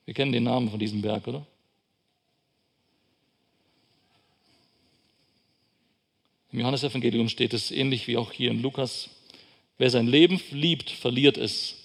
Wir 0.05 0.15
kennen 0.15 0.31
den 0.31 0.45
Namen 0.45 0.71
von 0.71 0.79
diesem 0.79 1.03
Berg, 1.03 1.27
oder? 1.27 1.45
Im 6.51 6.59
Johannesevangelium 6.59 7.29
steht 7.29 7.53
es 7.53 7.69
ähnlich 7.69 8.07
wie 8.07 8.17
auch 8.17 8.31
hier 8.31 8.49
in 8.49 8.63
Lukas. 8.63 9.11
Wer 9.81 9.89
sein 9.89 10.05
Leben 10.05 10.39
liebt, 10.51 10.91
verliert 10.91 11.39
es. 11.39 11.75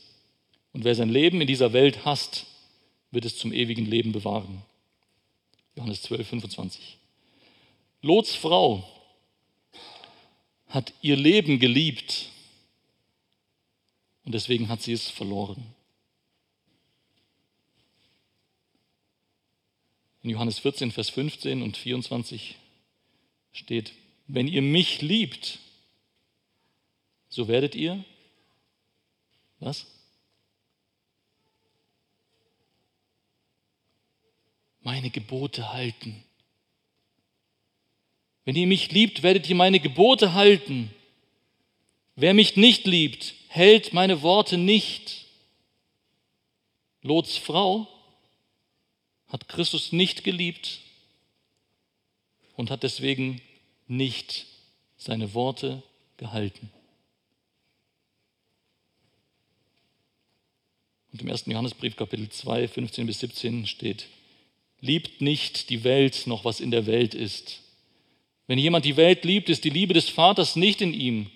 Und 0.74 0.84
wer 0.84 0.94
sein 0.94 1.08
Leben 1.08 1.40
in 1.40 1.46
dieser 1.46 1.72
Welt 1.72 2.04
hasst, 2.04 2.44
wird 3.10 3.24
es 3.24 3.38
zum 3.38 3.54
ewigen 3.54 3.86
Leben 3.86 4.12
bewahren. 4.12 4.60
Johannes 5.76 6.02
12, 6.02 6.28
25. 6.28 6.98
Lots 8.02 8.34
Frau 8.34 8.86
hat 10.68 10.92
ihr 11.00 11.16
Leben 11.16 11.58
geliebt 11.58 12.26
und 14.26 14.34
deswegen 14.34 14.68
hat 14.68 14.82
sie 14.82 14.92
es 14.92 15.08
verloren. 15.08 15.64
In 20.22 20.28
Johannes 20.28 20.58
14, 20.58 20.92
Vers 20.92 21.08
15 21.08 21.62
und 21.62 21.78
24 21.78 22.56
steht, 23.52 23.92
wenn 24.26 24.48
ihr 24.48 24.60
mich 24.60 25.00
liebt, 25.00 25.60
so 27.28 27.48
werdet 27.48 27.74
ihr, 27.74 28.04
was? 29.58 29.86
Meine 34.82 35.10
Gebote 35.10 35.72
halten. 35.72 36.22
Wenn 38.44 38.54
ihr 38.54 38.66
mich 38.68 38.92
liebt, 38.92 39.22
werdet 39.24 39.48
ihr 39.48 39.56
meine 39.56 39.80
Gebote 39.80 40.34
halten. 40.34 40.94
Wer 42.14 42.32
mich 42.32 42.56
nicht 42.56 42.86
liebt, 42.86 43.34
hält 43.48 43.92
meine 43.92 44.22
Worte 44.22 44.56
nicht. 44.56 45.26
Lots 47.02 47.36
Frau 47.36 47.88
hat 49.28 49.48
Christus 49.48 49.92
nicht 49.92 50.24
geliebt 50.24 50.80
und 52.56 52.70
hat 52.70 52.84
deswegen 52.84 53.40
nicht 53.86 54.46
seine 54.96 55.34
Worte 55.34 55.82
gehalten. 56.16 56.70
Und 61.16 61.22
im 61.22 61.30
1. 61.30 61.44
Johannesbrief 61.46 61.96
Kapitel 61.96 62.28
2, 62.28 62.68
15 62.68 63.06
bis 63.06 63.20
17 63.20 63.66
steht, 63.66 64.04
liebt 64.82 65.22
nicht 65.22 65.70
die 65.70 65.82
Welt 65.82 66.26
noch, 66.26 66.44
was 66.44 66.60
in 66.60 66.70
der 66.70 66.84
Welt 66.84 67.14
ist. 67.14 67.62
Wenn 68.46 68.58
jemand 68.58 68.84
die 68.84 68.98
Welt 68.98 69.24
liebt, 69.24 69.48
ist 69.48 69.64
die 69.64 69.70
Liebe 69.70 69.94
des 69.94 70.10
Vaters 70.10 70.56
nicht 70.56 70.82
in 70.82 70.92
ihm. 70.92 71.30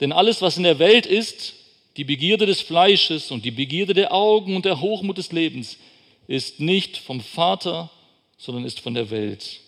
Denn 0.00 0.10
alles, 0.10 0.42
was 0.42 0.56
in 0.56 0.64
der 0.64 0.80
Welt 0.80 1.06
ist, 1.06 1.54
die 1.96 2.02
Begierde 2.02 2.44
des 2.44 2.60
Fleisches 2.60 3.30
und 3.30 3.44
die 3.44 3.52
Begierde 3.52 3.94
der 3.94 4.12
Augen 4.12 4.56
und 4.56 4.64
der 4.64 4.80
Hochmut 4.80 5.18
des 5.18 5.30
Lebens, 5.30 5.78
ist 6.26 6.58
nicht 6.58 6.96
vom 6.96 7.20
Vater, 7.20 7.88
sondern 8.36 8.64
ist 8.64 8.80
von 8.80 8.94
der 8.94 9.10
Welt. 9.10 9.60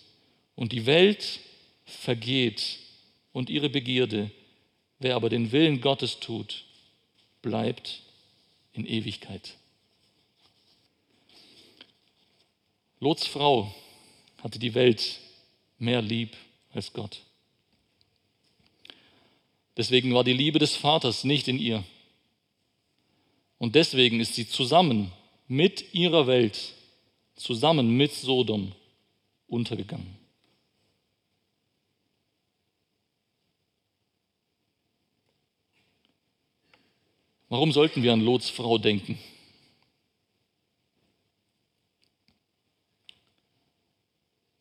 Und 0.55 0.73
die 0.73 0.85
Welt 0.85 1.39
vergeht 1.85 2.79
und 3.31 3.49
ihre 3.49 3.69
Begierde. 3.69 4.29
Wer 4.99 5.15
aber 5.15 5.29
den 5.29 5.53
Willen 5.53 5.79
Gottes 5.79 6.19
tut, 6.19 6.65
bleibt 7.41 8.02
in 8.73 8.85
Ewigkeit. 8.85 9.55
Lots 12.99 13.27
Frau 13.27 13.73
hatte 14.41 14.59
die 14.59 14.73
Welt 14.73 15.19
mehr 15.77 16.01
lieb 16.01 16.35
als 16.73 16.93
Gott. 16.93 17.21
Deswegen 19.75 20.13
war 20.13 20.23
die 20.23 20.33
Liebe 20.33 20.59
des 20.59 20.75
Vaters 20.75 21.23
nicht 21.23 21.47
in 21.47 21.59
ihr. 21.59 21.83
Und 23.57 23.75
deswegen 23.75 24.19
ist 24.19 24.35
sie 24.35 24.47
zusammen 24.47 25.11
mit 25.47 25.93
ihrer 25.93 26.27
Welt, 26.27 26.73
zusammen 27.35 27.95
mit 27.95 28.13
Sodom 28.13 28.73
untergegangen. 29.47 30.22
Warum 37.53 37.71
sollten 37.71 38.01
wir 38.01 38.11
an 38.11 38.21
Lots 38.21 38.49
Frau 38.49 38.79
denken? 38.79 39.19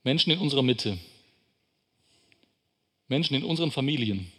Menschen 0.02 0.30
in 0.30 0.38
unserer 0.38 0.60
Mitte, 0.60 0.98
Menschen 3.08 3.34
in 3.34 3.44
unseren 3.44 3.70
Familien, 3.70 4.30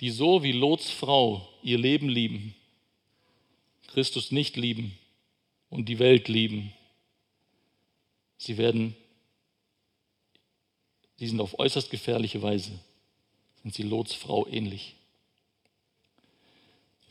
die 0.00 0.10
so 0.10 0.42
wie 0.42 0.50
Lots 0.50 0.90
Frau 0.90 1.48
ihr 1.62 1.78
Leben 1.78 2.08
lieben, 2.08 2.56
Christus 3.86 4.32
nicht 4.32 4.56
lieben 4.56 4.98
und 5.70 5.88
die 5.88 6.00
Welt 6.00 6.26
lieben, 6.26 6.72
sie 8.36 8.58
werden, 8.58 8.96
sie 11.18 11.28
sind 11.28 11.40
auf 11.40 11.56
äußerst 11.56 11.88
gefährliche 11.88 12.42
Weise, 12.42 12.72
sind 13.62 13.72
sie 13.72 13.84
Lots 13.84 14.12
Frau 14.12 14.48
ähnlich. 14.48 14.96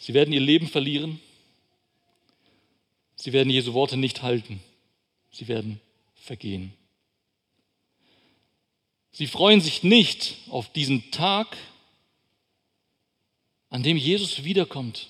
Sie 0.03 0.13
werden 0.13 0.33
ihr 0.33 0.41
Leben 0.41 0.67
verlieren. 0.67 1.21
Sie 3.15 3.31
werden 3.31 3.49
Jesu 3.49 3.71
Worte 3.73 3.95
nicht 3.95 4.21
halten. 4.21 4.61
Sie 5.31 5.47
werden 5.47 5.79
vergehen. 6.13 6.73
Sie 9.13 9.27
freuen 9.27 9.61
sich 9.61 9.81
nicht 9.81 10.35
auf 10.49 10.73
diesen 10.73 11.09
Tag, 11.11 11.55
an 13.69 13.81
dem 13.81 13.95
Jesus 13.95 14.43
wiederkommt. 14.43 15.07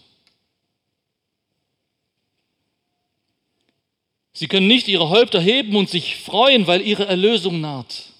Sie 4.31 4.47
können 4.47 4.67
nicht 4.67 4.87
ihre 4.87 5.09
Häupter 5.09 5.41
heben 5.41 5.75
und 5.75 5.89
sich 5.89 6.17
freuen, 6.17 6.67
weil 6.67 6.81
ihre 6.81 7.07
Erlösung 7.07 7.61
naht. 7.61 8.11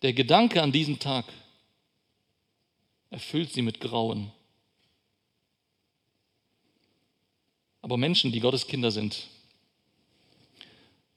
Der 0.00 0.14
Gedanke 0.14 0.62
an 0.62 0.72
diesen 0.72 0.98
Tag 0.98 1.26
erfüllt 3.10 3.52
sie 3.52 3.60
mit 3.60 3.78
Grauen. 3.78 4.32
Aber 7.86 7.98
Menschen, 7.98 8.32
die 8.32 8.40
Gottes 8.40 8.66
Kinder 8.66 8.90
sind, 8.90 9.28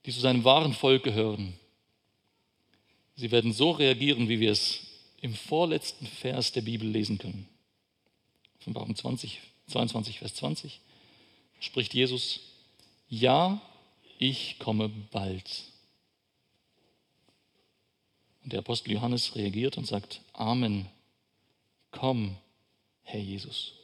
die 0.06 0.12
zu 0.12 0.20
seinem 0.20 0.44
wahren 0.44 0.72
Volk 0.72 1.02
gehören, 1.02 1.56
sie 3.16 3.32
werden 3.32 3.54
so 3.54 3.72
reagieren, 3.72 4.30
wie 4.30 4.40
wir 4.40 4.52
es 4.52 4.82
im 5.20 5.34
vorletzten 5.34 6.06
Vers 6.06 6.52
der 6.52 6.62
Bibel 6.62 6.88
lesen 6.88 7.18
können. 7.18 7.50
Offenbarung 8.60 8.96
20, 8.96 9.40
22, 9.66 10.20
Vers 10.20 10.36
20 10.36 10.80
spricht 11.60 11.96
Jesus, 11.96 12.40
ja, 13.10 13.60
ich 14.20 14.60
komme 14.60 14.90
bald. 14.90 15.64
Und 18.44 18.54
der 18.54 18.60
Apostel 18.60 18.92
Johannes 18.92 19.36
reagiert 19.36 19.80
und 19.80 19.88
sagt, 19.88 20.22
Amen, 20.34 20.86
komm, 21.90 22.38
Herr 23.02 23.22
Jesus. 23.22 23.79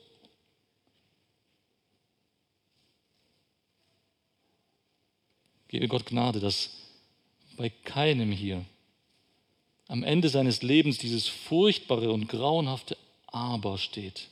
Gebe 5.67 5.87
Gott 5.87 6.05
Gnade, 6.05 6.39
dass 6.39 6.69
bei 7.57 7.69
keinem 7.69 8.31
hier 8.31 8.65
am 9.87 10.03
Ende 10.03 10.29
seines 10.29 10.61
Lebens 10.61 10.97
dieses 10.97 11.27
furchtbare 11.27 12.11
und 12.11 12.27
grauenhafte 12.27 12.97
Aber 13.27 13.77
steht. 13.77 14.29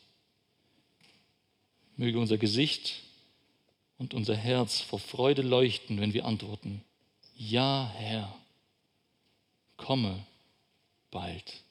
Möge 1.96 2.20
unser 2.20 2.38
Gesicht 2.38 3.02
und 3.98 4.14
unser 4.14 4.36
Herz 4.36 4.82
vor 4.82 5.00
Freude 5.00 5.44
leuchten, 5.44 6.00
wenn 6.02 6.14
wir 6.14 6.26
antworten, 6.26 6.84
ja 7.36 7.92
Herr, 7.96 8.36
komme 9.78 10.26
bald. 11.12 11.64